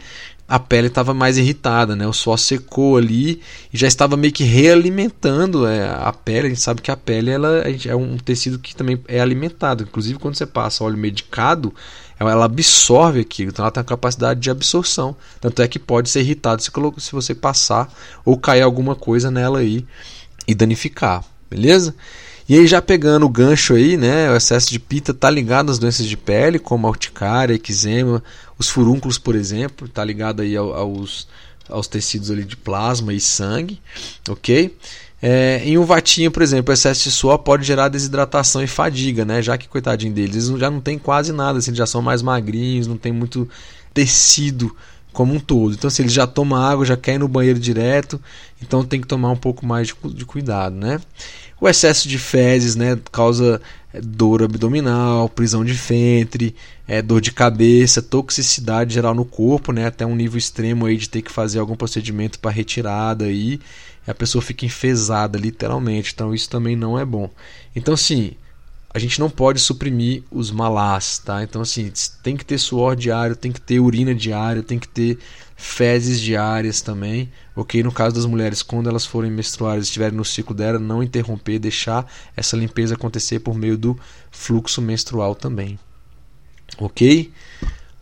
a 0.48 0.60
pele 0.60 0.88
estava 0.88 1.14
mais 1.14 1.38
irritada, 1.38 1.96
né? 1.96 2.06
O 2.06 2.14
suor 2.14 2.38
secou 2.38 2.98
ali 2.98 3.42
e 3.74 3.78
já 3.78 3.88
estava 3.88 4.18
meio 4.18 4.34
que 4.34 4.44
realimentando 4.44 5.66
é, 5.66 5.90
a 5.90 6.12
pele. 6.14 6.48
A 6.48 6.50
gente 6.50 6.62
sabe 6.62 6.82
que 6.82 6.92
a 6.92 6.98
pele 6.98 7.32
ela, 7.32 7.64
é 7.88 7.96
um 7.96 8.18
tecido 8.18 8.60
que 8.60 8.76
também 8.76 9.00
é 9.08 9.20
alimentado. 9.20 9.84
Inclusive 9.84 10.20
quando 10.20 10.36
você 10.36 10.46
passa 10.46 10.84
óleo 10.84 10.98
medicado, 10.98 11.74
ela 12.20 12.46
absorve 12.46 13.20
aquilo, 13.20 13.50
então 13.50 13.64
ela 13.64 13.72
tem 13.72 13.82
a 13.82 13.84
capacidade 13.84 14.40
de 14.40 14.50
absorção. 14.50 15.16
Tanto 15.42 15.62
é 15.62 15.68
que 15.68 15.80
pode 15.80 16.10
ser 16.10 16.22
irritado 16.22 16.62
se, 16.62 16.72
se 16.98 17.12
você 17.12 17.36
passar 17.36 17.92
ou 18.24 18.38
cair 18.38 18.62
alguma 18.62 18.96
coisa 18.96 19.30
nela 19.30 19.60
aí 19.60 19.86
e 20.48 20.54
danificar, 20.54 21.24
beleza? 21.50 21.96
E 22.48 22.58
aí 22.58 22.68
já 22.68 22.82
pegando 22.82 23.26
o 23.26 23.30
gancho 23.30 23.74
aí, 23.74 23.96
né, 23.96 24.30
o 24.30 24.36
excesso 24.36 24.70
de 24.70 24.80
pita 24.80 25.14
tá 25.14 25.30
ligado 25.30 25.72
às 25.72 25.80
doenças 25.80 26.06
de 26.06 26.18
pele, 26.18 26.60
como 26.60 26.86
a 26.86 26.90
urticária, 26.90 27.54
eczema, 27.54 28.22
os 28.58 28.70
furúnculos, 28.70 29.18
por 29.18 29.34
exemplo, 29.34 29.88
tá 29.88 30.04
ligado 30.04 30.42
aí 30.42 30.56
aos, 30.58 31.28
aos 31.70 31.88
tecidos 31.88 32.30
ali 32.30 32.44
de 32.44 32.58
plasma 32.58 33.14
e 33.14 33.20
sangue, 33.20 33.82
ok? 34.28 34.76
É, 35.26 35.62
em 35.64 35.78
um 35.78 35.86
vatinho, 35.86 36.30
por 36.30 36.44
exemplo, 36.44 36.74
excesso 36.74 37.04
de 37.04 37.12
suor 37.12 37.38
pode 37.38 37.64
gerar 37.64 37.88
desidratação 37.88 38.62
e 38.62 38.68
fadiga, 38.68 39.24
né? 39.24 39.42
Já 39.42 39.58
que, 39.58 39.70
coitadinho 39.70 40.14
deles, 40.14 40.50
eles 40.50 40.60
já 40.60 40.70
não 40.70 40.82
tem 40.82 41.00
quase 41.00 41.32
nada, 41.32 41.60
assim, 41.60 41.74
já 41.74 41.86
são 41.86 42.02
mais 42.02 42.22
magrinhos, 42.22 42.88
não 42.88 42.98
tem 42.98 43.14
muito 43.14 43.48
tecido 43.94 44.76
como 45.14 45.34
um 45.34 45.40
todo. 45.40 45.76
Então, 45.76 45.90
se 45.90 46.02
ele 46.02 46.10
já 46.10 46.28
toma 46.28 46.70
água, 46.70 46.86
já 46.86 46.98
quer 46.98 47.14
ir 47.14 47.20
no 47.20 47.30
banheiro 47.30 47.58
direto, 47.58 48.20
então 48.62 48.84
tem 48.84 49.00
que 49.00 49.08
tomar 49.08 49.32
um 49.32 49.38
pouco 49.38 49.66
mais 49.66 49.88
de, 49.88 49.96
de 50.14 50.26
cuidado, 50.26 50.76
né? 50.76 51.00
O 51.62 51.70
excesso 51.70 52.10
de 52.10 52.18
fezes, 52.18 52.76
né, 52.76 53.00
causa 53.10 53.62
dor 54.02 54.44
abdominal, 54.44 55.30
prisão 55.30 55.64
de 55.64 55.74
ventre, 55.74 56.56
é, 56.88 57.02
dor 57.02 57.22
de 57.22 57.32
cabeça, 57.32 58.02
toxicidade 58.02 58.94
geral 58.94 59.14
no 59.14 59.26
corpo, 59.26 59.72
né, 59.72 59.86
até 59.86 60.06
um 60.06 60.16
nível 60.16 60.38
extremo 60.38 60.86
aí 60.86 60.98
de 60.98 61.10
ter 61.10 61.22
que 61.22 61.32
fazer 61.32 61.60
algum 61.60 61.76
procedimento 61.76 62.40
para 62.40 62.52
retirada 62.52 63.26
aí, 63.26 63.60
a 64.08 64.14
pessoa 64.14 64.42
fica 64.42 64.66
enfesada 64.66 65.38
literalmente, 65.38 66.12
então 66.14 66.34
isso 66.34 66.50
também 66.50 66.76
não 66.76 66.98
é 67.00 67.06
bom. 67.06 67.30
Então, 67.76 67.96
sim, 67.96 68.34
a 68.94 69.00
gente 69.00 69.20
não 69.20 69.30
pode 69.30 69.60
suprimir 69.60 70.24
os 70.30 70.52
malás, 70.52 71.18
tá? 71.18 71.42
Então 71.44 71.62
assim, 71.62 71.92
tem 72.22 72.38
que 72.38 72.46
ter 72.46 72.60
suor 72.60 72.96
diário, 72.96 73.36
tem 73.36 73.52
que 73.52 73.60
ter 73.60 73.80
urina 73.80 74.14
diária, 74.14 74.62
tem 74.62 74.78
que 74.78 74.88
ter 74.88 75.18
fezes 75.56 76.20
diárias 76.20 76.82
também, 76.82 77.32
ok? 77.56 77.82
No 77.82 77.92
caso 77.92 78.16
das 78.16 78.26
mulheres, 78.26 78.62
quando 78.62 78.90
elas 78.90 79.06
forem 79.06 79.32
menstruar, 79.32 79.80
estiverem 79.80 80.16
no 80.16 80.26
ciclo 80.26 80.54
dela, 80.54 80.78
não 80.78 81.02
interromper, 81.02 81.58
deixar 81.58 82.06
essa 82.36 82.56
limpeza 82.56 82.94
acontecer 82.94 83.40
por 83.40 83.56
meio 83.56 83.78
do 83.78 83.98
fluxo 84.30 84.82
menstrual 84.82 85.34
também, 85.34 85.80
ok? 86.78 87.32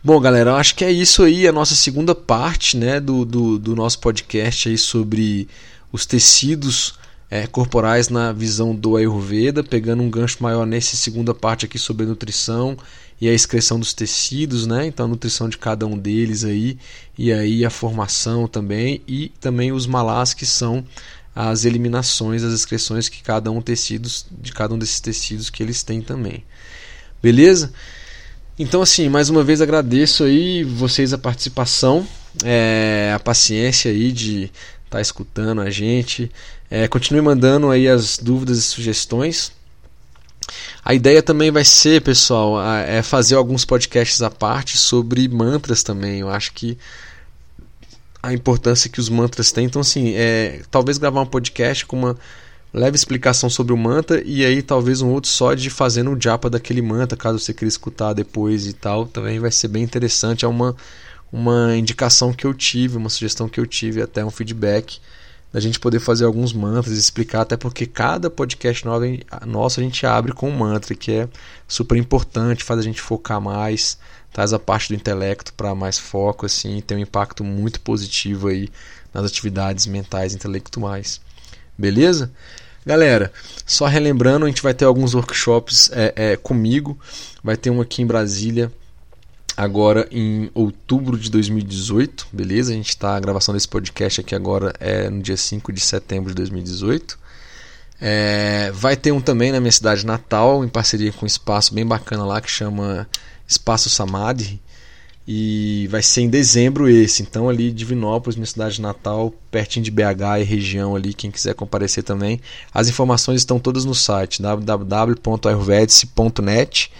Bom, 0.04 0.20
galera, 0.20 0.50
eu 0.50 0.56
acho 0.56 0.74
que 0.74 0.84
é 0.84 0.90
isso 0.90 1.22
aí, 1.22 1.46
a 1.46 1.52
nossa 1.52 1.76
segunda 1.76 2.14
parte, 2.14 2.76
né, 2.76 2.98
do, 2.98 3.24
do, 3.24 3.58
do 3.58 3.76
nosso 3.76 4.00
podcast 4.00 4.68
aí 4.68 4.76
sobre 4.76 5.48
os 5.92 6.04
tecidos 6.04 6.94
é, 7.32 7.46
corporais 7.46 8.10
na 8.10 8.30
visão 8.30 8.74
do 8.74 8.94
Ayurveda, 8.94 9.64
pegando 9.64 10.02
um 10.02 10.10
gancho 10.10 10.36
maior 10.42 10.66
nessa 10.66 10.96
segunda 10.96 11.32
parte 11.32 11.64
aqui 11.64 11.78
sobre 11.78 12.04
a 12.04 12.08
nutrição 12.10 12.76
e 13.18 13.26
a 13.26 13.32
excreção 13.32 13.80
dos 13.80 13.94
tecidos, 13.94 14.66
né? 14.66 14.86
Então 14.86 15.06
a 15.06 15.08
nutrição 15.08 15.48
de 15.48 15.56
cada 15.56 15.86
um 15.86 15.96
deles 15.96 16.44
aí 16.44 16.76
e 17.16 17.32
aí 17.32 17.64
a 17.64 17.70
formação 17.70 18.46
também 18.46 19.00
e 19.08 19.30
também 19.40 19.72
os 19.72 19.86
malás 19.86 20.34
que 20.34 20.44
são 20.44 20.84
as 21.34 21.64
eliminações, 21.64 22.42
as 22.42 22.52
excreções 22.52 23.08
que 23.08 23.22
cada 23.22 23.50
um 23.50 23.62
tecidos 23.62 24.26
de 24.30 24.52
cada 24.52 24.74
um 24.74 24.78
desses 24.78 25.00
tecidos 25.00 25.48
que 25.48 25.62
eles 25.62 25.82
têm 25.82 26.02
também. 26.02 26.44
Beleza? 27.22 27.72
Então 28.58 28.82
assim, 28.82 29.08
mais 29.08 29.30
uma 29.30 29.42
vez 29.42 29.62
agradeço 29.62 30.22
aí 30.24 30.64
vocês 30.64 31.14
a 31.14 31.18
participação, 31.18 32.06
é, 32.44 33.10
a 33.16 33.18
paciência 33.18 33.90
aí 33.90 34.12
de 34.12 34.50
estar 34.92 34.98
tá 34.98 35.02
escutando 35.02 35.60
a 35.60 35.70
gente. 35.70 36.30
É, 36.70 36.86
continue 36.86 37.22
mandando 37.22 37.70
aí 37.70 37.88
as 37.88 38.18
dúvidas 38.18 38.58
e 38.58 38.62
sugestões. 38.62 39.52
A 40.84 40.92
ideia 40.92 41.22
também 41.22 41.50
vai 41.50 41.64
ser, 41.64 42.02
pessoal, 42.02 42.60
é 42.62 43.02
fazer 43.02 43.36
alguns 43.36 43.64
podcasts 43.64 44.20
à 44.20 44.30
parte 44.30 44.76
sobre 44.76 45.26
mantras 45.28 45.82
também. 45.82 46.20
Eu 46.20 46.28
acho 46.28 46.52
que 46.52 46.76
a 48.22 48.32
importância 48.32 48.90
que 48.90 49.00
os 49.00 49.08
mantras 49.08 49.50
têm. 49.50 49.66
Então, 49.66 49.80
assim, 49.80 50.12
é, 50.14 50.62
talvez 50.70 50.98
gravar 50.98 51.22
um 51.22 51.26
podcast 51.26 51.86
com 51.86 51.96
uma 51.96 52.16
leve 52.72 52.96
explicação 52.96 53.50
sobre 53.50 53.72
o 53.72 53.76
mantra 53.76 54.22
e 54.24 54.44
aí 54.44 54.62
talvez 54.62 55.02
um 55.02 55.10
outro 55.10 55.28
só 55.28 55.52
de 55.52 55.68
fazendo 55.68 56.10
o 56.10 56.20
japa 56.20 56.48
daquele 56.48 56.80
mantra, 56.80 57.18
caso 57.18 57.38
você 57.38 57.52
queira 57.52 57.68
escutar 57.68 58.14
depois 58.14 58.66
e 58.66 58.72
tal. 58.72 59.06
Também 59.06 59.38
vai 59.38 59.50
ser 59.50 59.68
bem 59.68 59.82
interessante. 59.82 60.44
É 60.44 60.48
uma, 60.48 60.76
uma 61.32 61.74
indicação 61.76 62.32
que 62.32 62.46
eu 62.46 62.52
tive, 62.52 62.98
uma 62.98 63.08
sugestão 63.08 63.48
que 63.48 63.58
eu 63.58 63.66
tive, 63.66 64.02
até 64.02 64.22
um 64.24 64.30
feedback 64.30 65.00
da 65.52 65.60
gente 65.60 65.80
poder 65.80 66.00
fazer 66.00 66.24
alguns 66.24 66.52
mantras, 66.52 66.96
explicar, 66.96 67.42
até 67.42 67.56
porque 67.56 67.86
cada 67.86 68.30
podcast 68.30 68.84
nosso 69.46 69.80
a 69.80 69.82
gente 69.82 70.06
abre 70.06 70.32
com 70.32 70.48
um 70.48 70.56
mantra, 70.56 70.94
que 70.94 71.12
é 71.12 71.28
super 71.68 71.96
importante, 71.96 72.64
faz 72.64 72.80
a 72.80 72.82
gente 72.82 73.00
focar 73.00 73.40
mais, 73.40 73.98
traz 74.32 74.52
a 74.52 74.58
parte 74.58 74.88
do 74.88 74.94
intelecto 74.94 75.52
para 75.52 75.74
mais 75.74 75.98
foco, 75.98 76.46
assim, 76.46 76.80
tem 76.80 76.96
um 76.96 77.00
impacto 77.00 77.44
muito 77.44 77.80
positivo 77.80 78.48
aí 78.48 78.68
nas 79.12 79.26
atividades 79.26 79.86
mentais 79.86 80.32
e 80.32 80.36
intelectuais. 80.36 81.20
Beleza? 81.76 82.30
Galera, 82.84 83.30
só 83.66 83.86
relembrando, 83.86 84.46
a 84.46 84.48
gente 84.48 84.62
vai 84.62 84.72
ter 84.72 84.86
alguns 84.86 85.14
workshops 85.14 85.90
é, 85.92 86.12
é, 86.16 86.36
comigo, 86.36 86.98
vai 87.44 87.56
ter 87.56 87.70
um 87.70 87.80
aqui 87.80 88.02
em 88.02 88.06
Brasília 88.06 88.72
agora 89.62 90.08
em 90.10 90.50
outubro 90.54 91.16
de 91.16 91.30
2018, 91.30 92.26
beleza? 92.32 92.72
A 92.72 92.74
gente 92.74 92.88
está 92.88 93.16
a 93.16 93.20
gravação 93.20 93.54
desse 93.54 93.68
podcast 93.68 94.20
aqui 94.20 94.34
agora 94.34 94.74
é 94.80 95.08
no 95.08 95.22
dia 95.22 95.36
5 95.36 95.72
de 95.72 95.80
setembro 95.80 96.30
de 96.30 96.36
2018. 96.36 97.16
É, 98.00 98.72
vai 98.74 98.96
ter 98.96 99.12
um 99.12 99.20
também 99.20 99.52
na 99.52 99.60
minha 99.60 99.70
cidade 99.70 100.04
natal, 100.04 100.64
em 100.64 100.68
parceria 100.68 101.12
com 101.12 101.24
um 101.24 101.26
espaço 101.26 101.72
bem 101.72 101.86
bacana 101.86 102.24
lá 102.24 102.40
que 102.40 102.50
chama 102.50 103.06
Espaço 103.46 103.88
Samadhi. 103.88 104.60
E 105.26 105.88
vai 105.88 106.02
ser 106.02 106.20
em 106.22 106.28
dezembro 106.28 106.88
esse, 106.88 107.22
então 107.22 107.48
ali 107.48 107.70
Divinópolis, 107.70 108.34
minha 108.34 108.44
cidade 108.44 108.82
natal, 108.82 109.32
pertinho 109.52 109.84
de 109.84 109.92
BH 109.92 110.40
e 110.40 110.42
região 110.42 110.96
ali, 110.96 111.14
quem 111.14 111.30
quiser 111.30 111.54
comparecer 111.54 112.02
também. 112.02 112.40
As 112.74 112.88
informações 112.88 113.42
estão 113.42 113.60
todas 113.60 113.84
no 113.84 113.94
site 113.94 114.42
www.ayurvedice.net 114.42 116.90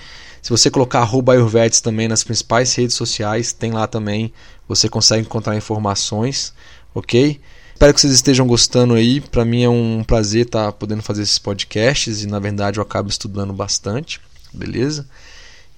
se 0.42 0.50
você 0.50 0.68
colocar 0.68 0.98
arroba 0.98 1.33
Ayurvedes 1.33 1.81
também 1.81 2.09
nas 2.09 2.24
principais 2.24 2.74
redes 2.74 2.96
sociais, 2.96 3.52
tem 3.52 3.70
lá 3.70 3.87
também, 3.87 4.33
você 4.66 4.88
consegue 4.88 5.24
encontrar 5.24 5.57
informações, 5.57 6.52
ok? 6.92 7.40
Espero 7.72 7.94
que 7.94 8.00
vocês 8.00 8.12
estejam 8.12 8.46
gostando 8.46 8.94
aí. 8.94 9.20
Para 9.20 9.44
mim 9.44 9.62
é 9.62 9.68
um 9.68 10.02
prazer 10.05 10.46
estar 10.46 10.66
tá 10.66 10.72
podendo 10.72 11.02
fazer 11.02 11.22
esses 11.22 11.38
podcasts 11.38 12.22
e 12.22 12.26
na 12.26 12.40
verdade 12.40 12.78
eu 12.78 12.83
acabo 12.83 13.09
estudando 13.09 13.52
bastante, 13.52 14.20
beleza? 14.52 15.09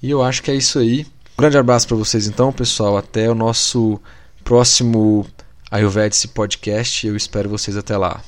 E 0.02 0.10
eu 0.10 0.22
acho 0.22 0.42
que 0.42 0.50
é 0.50 0.54
isso 0.54 0.78
aí. 0.78 1.06
Um 1.36 1.40
grande 1.40 1.58
abraço 1.58 1.86
para 1.86 1.96
vocês 1.96 2.26
então, 2.26 2.52
pessoal. 2.52 2.96
Até 2.96 3.30
o 3.30 3.34
nosso 3.34 4.00
próximo 4.42 5.26
Ayurvedic 5.70 6.28
Podcast. 6.28 7.06
Eu 7.06 7.16
espero 7.16 7.48
vocês 7.48 7.76
até 7.76 7.96
lá. 7.96 8.22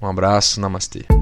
Um 0.00 0.06
abraço, 0.06 0.60
namastê. 0.60 1.21